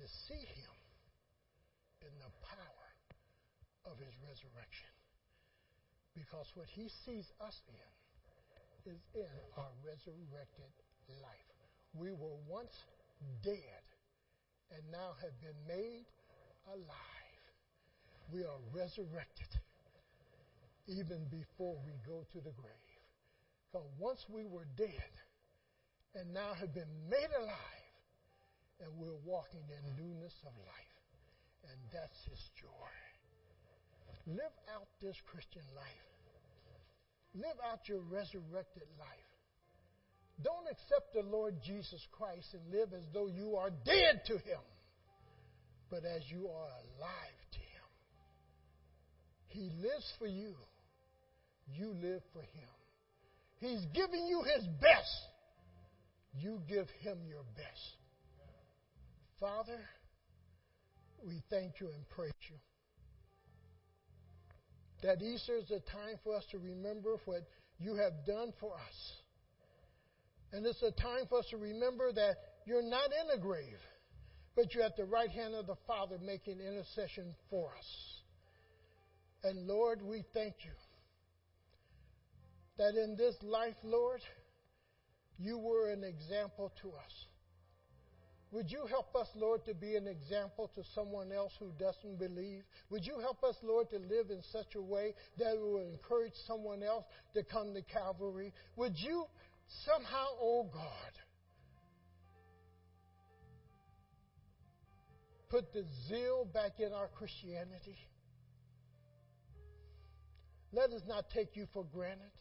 To 0.00 0.08
see 0.08 0.40
Him 0.40 0.76
in 2.00 2.14
the 2.24 2.32
power 2.40 2.88
of 3.84 4.00
His 4.00 4.16
resurrection. 4.24 4.88
Because 6.16 6.48
what 6.56 6.72
He 6.72 6.88
sees 7.04 7.28
us 7.36 7.60
in 7.68 8.92
is 8.96 9.00
in 9.12 9.28
our 9.60 9.68
resurrected 9.84 10.72
life. 11.20 11.52
We 11.92 12.16
were 12.16 12.40
once 12.48 12.72
dead 13.44 13.84
and 14.72 14.80
now 14.88 15.20
have 15.20 15.36
been 15.44 15.60
made 15.68 16.08
alive. 16.64 17.44
We 18.32 18.40
are 18.40 18.60
resurrected 18.72 19.52
even 20.88 21.28
before 21.28 21.76
we 21.84 21.92
go 22.08 22.24
to 22.32 22.38
the 22.40 22.56
grave. 22.56 23.04
Because 23.68 23.84
once 23.98 24.24
we 24.32 24.46
were 24.46 24.66
dead 24.80 25.12
and 26.14 26.32
now 26.32 26.54
have 26.56 26.72
been 26.72 26.88
made 27.10 27.28
alive, 27.36 27.79
and 28.80 28.90
we're 28.96 29.20
walking 29.24 29.64
in 29.68 29.82
newness 29.96 30.34
of 30.44 30.52
life. 30.64 30.96
And 31.70 31.78
that's 31.92 32.20
his 32.24 32.40
joy. 32.56 32.94
Live 34.26 34.56
out 34.74 34.88
this 35.00 35.16
Christian 35.30 35.64
life 35.76 36.10
Live 37.34 37.56
out 37.70 37.88
your 37.88 38.00
resurrected 38.00 38.88
life. 38.98 39.30
Don't 40.42 40.66
accept 40.70 41.14
the 41.14 41.22
Lord 41.22 41.54
Jesus 41.64 42.04
Christ 42.12 42.54
and 42.54 42.72
live 42.72 42.92
as 42.92 43.04
though 43.12 43.28
you 43.28 43.56
are 43.56 43.70
dead 43.70 44.22
to 44.26 44.32
Him, 44.34 44.60
but 45.90 46.04
as 46.04 46.22
you 46.28 46.48
are 46.48 46.70
alive 46.96 47.38
to 47.52 47.58
Him. 47.58 47.88
He 49.48 49.70
lives 49.80 50.12
for 50.18 50.26
you. 50.26 50.54
You 51.72 51.94
live 52.02 52.22
for 52.32 52.42
Him. 52.42 52.68
He's 53.58 53.84
giving 53.94 54.26
you 54.26 54.42
His 54.42 54.66
best. 54.80 55.20
You 56.38 56.60
give 56.68 56.88
Him 57.00 57.18
your 57.28 57.44
best. 57.54 57.96
Father, 59.40 59.80
we 61.26 61.42
thank 61.48 61.80
you 61.80 61.88
and 61.88 62.08
praise 62.10 62.32
you 62.50 62.56
that 65.02 65.22
Easter 65.22 65.56
is 65.56 65.70
a 65.70 65.80
time 65.90 66.18
for 66.22 66.36
us 66.36 66.44
to 66.50 66.58
remember 66.58 67.16
what 67.24 67.48
you 67.78 67.94
have 67.94 68.26
done 68.26 68.52
for 68.60 68.74
us. 68.74 69.12
And 70.52 70.66
it's 70.66 70.82
a 70.82 70.90
time 70.90 71.24
for 71.30 71.38
us 71.38 71.46
to 71.50 71.56
remember 71.56 72.12
that 72.12 72.36
you're 72.66 72.82
not 72.82 73.08
in 73.24 73.38
a 73.38 73.40
grave, 73.40 73.78
but 74.54 74.74
you're 74.74 74.84
at 74.84 74.98
the 74.98 75.06
right 75.06 75.30
hand 75.30 75.54
of 75.54 75.66
the 75.66 75.76
Father 75.86 76.18
making 76.22 76.60
intercession 76.60 77.34
for 77.48 77.70
us. 77.78 78.22
And 79.42 79.66
Lord, 79.66 80.02
we 80.02 80.22
thank 80.34 80.54
you 80.64 80.72
that 82.76 82.94
in 82.94 83.16
this 83.16 83.36
life, 83.42 83.76
Lord, 83.84 84.20
You 85.42 85.56
were 85.56 85.88
an 85.88 86.04
example 86.04 86.70
to 86.82 86.88
us. 86.88 87.29
Would 88.52 88.70
you 88.70 88.84
help 88.88 89.14
us, 89.14 89.28
Lord, 89.36 89.64
to 89.66 89.74
be 89.74 89.94
an 89.94 90.08
example 90.08 90.70
to 90.74 90.82
someone 90.94 91.30
else 91.30 91.52
who 91.60 91.70
doesn't 91.78 92.18
believe? 92.18 92.64
Would 92.90 93.06
you 93.06 93.20
help 93.20 93.44
us, 93.44 93.54
Lord, 93.62 93.90
to 93.90 93.98
live 93.98 94.30
in 94.30 94.42
such 94.50 94.74
a 94.74 94.82
way 94.82 95.14
that 95.38 95.54
it 95.54 95.60
will 95.60 95.78
encourage 95.78 96.32
someone 96.48 96.82
else 96.82 97.04
to 97.34 97.44
come 97.44 97.74
to 97.74 97.82
Calvary? 97.82 98.52
Would 98.76 98.94
you 98.96 99.24
somehow, 99.84 100.26
oh 100.40 100.68
God, 100.72 101.12
put 105.48 105.72
the 105.72 105.84
zeal 106.08 106.44
back 106.52 106.80
in 106.80 106.92
our 106.92 107.08
Christianity? 107.08 107.98
Let 110.72 110.90
us 110.90 111.02
not 111.06 111.26
take 111.32 111.56
you 111.56 111.66
for 111.72 111.84
granted. 111.84 112.32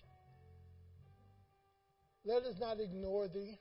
Let 2.26 2.44
us 2.44 2.56
not 2.60 2.80
ignore 2.80 3.28
thee. 3.28 3.60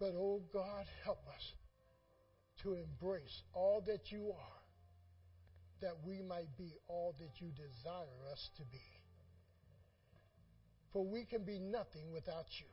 But, 0.00 0.14
oh 0.16 0.40
God, 0.52 0.86
help 1.04 1.20
us 1.28 1.52
to 2.62 2.74
embrace 2.74 3.42
all 3.52 3.82
that 3.86 4.10
you 4.10 4.32
are, 4.32 4.62
that 5.82 5.94
we 6.06 6.22
might 6.22 6.56
be 6.56 6.72
all 6.88 7.14
that 7.18 7.30
you 7.38 7.48
desire 7.52 8.32
us 8.32 8.50
to 8.56 8.62
be. 8.64 8.80
For 10.92 11.04
we 11.04 11.24
can 11.24 11.44
be 11.44 11.58
nothing 11.58 12.12
without 12.12 12.46
you. 12.58 12.66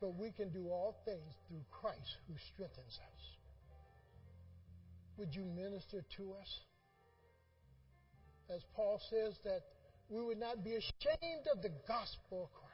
But 0.00 0.14
we 0.14 0.30
can 0.30 0.50
do 0.50 0.68
all 0.68 0.94
things 1.04 1.34
through 1.48 1.64
Christ 1.72 2.16
who 2.28 2.34
strengthens 2.54 3.00
us. 3.00 3.22
Would 5.16 5.34
you 5.34 5.44
minister 5.44 6.04
to 6.18 6.32
us? 6.40 6.60
As 8.54 8.62
Paul 8.76 9.00
says, 9.10 9.34
that 9.44 9.62
we 10.08 10.22
would 10.22 10.38
not 10.38 10.62
be 10.62 10.74
ashamed 10.74 11.46
of 11.52 11.62
the 11.62 11.72
gospel 11.88 12.44
of 12.44 12.52
Christ. 12.52 12.67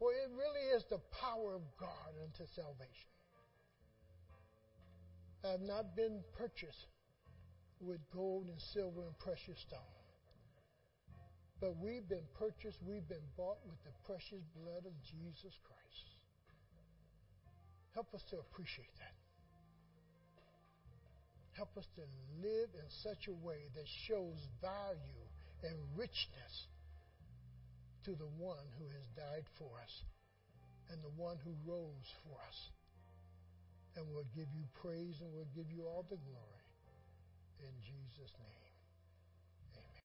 For 0.00 0.12
it 0.16 0.32
really 0.32 0.64
is 0.74 0.82
the 0.88 0.98
power 1.20 1.54
of 1.54 1.60
God 1.78 2.16
unto 2.24 2.48
salvation. 2.56 3.12
I 5.44 5.52
have 5.52 5.60
not 5.60 5.94
been 5.94 6.24
purchased 6.36 6.88
with 7.80 8.00
gold 8.10 8.48
and 8.48 8.60
silver 8.72 9.04
and 9.04 9.16
precious 9.18 9.60
stone. 9.60 9.92
But 11.60 11.76
we've 11.76 12.08
been 12.08 12.24
purchased, 12.38 12.80
we've 12.80 13.06
been 13.08 13.28
bought 13.36 13.60
with 13.68 13.76
the 13.84 13.92
precious 14.08 14.40
blood 14.56 14.88
of 14.88 14.92
Jesus 15.04 15.52
Christ. 15.68 16.08
Help 17.92 18.14
us 18.14 18.24
to 18.30 18.38
appreciate 18.40 18.96
that. 18.98 19.16
Help 21.52 21.76
us 21.76 21.84
to 21.96 22.02
live 22.40 22.70
in 22.72 22.88
such 23.04 23.28
a 23.28 23.36
way 23.44 23.68
that 23.76 23.84
shows 24.08 24.40
value 24.62 25.24
and 25.62 25.76
richness 25.94 26.68
to 28.04 28.12
the 28.16 28.30
one 28.38 28.66
who 28.78 28.86
has 28.88 29.06
died 29.16 29.44
for 29.58 29.70
us 29.82 30.04
and 30.90 30.98
the 31.02 31.14
one 31.20 31.36
who 31.44 31.52
rose 31.64 32.10
for 32.24 32.36
us. 32.48 32.70
And 33.96 34.06
we'll 34.10 34.28
give 34.34 34.48
you 34.54 34.64
praise 34.80 35.20
and 35.20 35.30
we'll 35.32 35.50
give 35.54 35.70
you 35.70 35.84
all 35.84 36.06
the 36.08 36.16
glory. 36.16 36.64
In 37.60 37.74
Jesus' 37.82 38.32
name. 38.38 38.69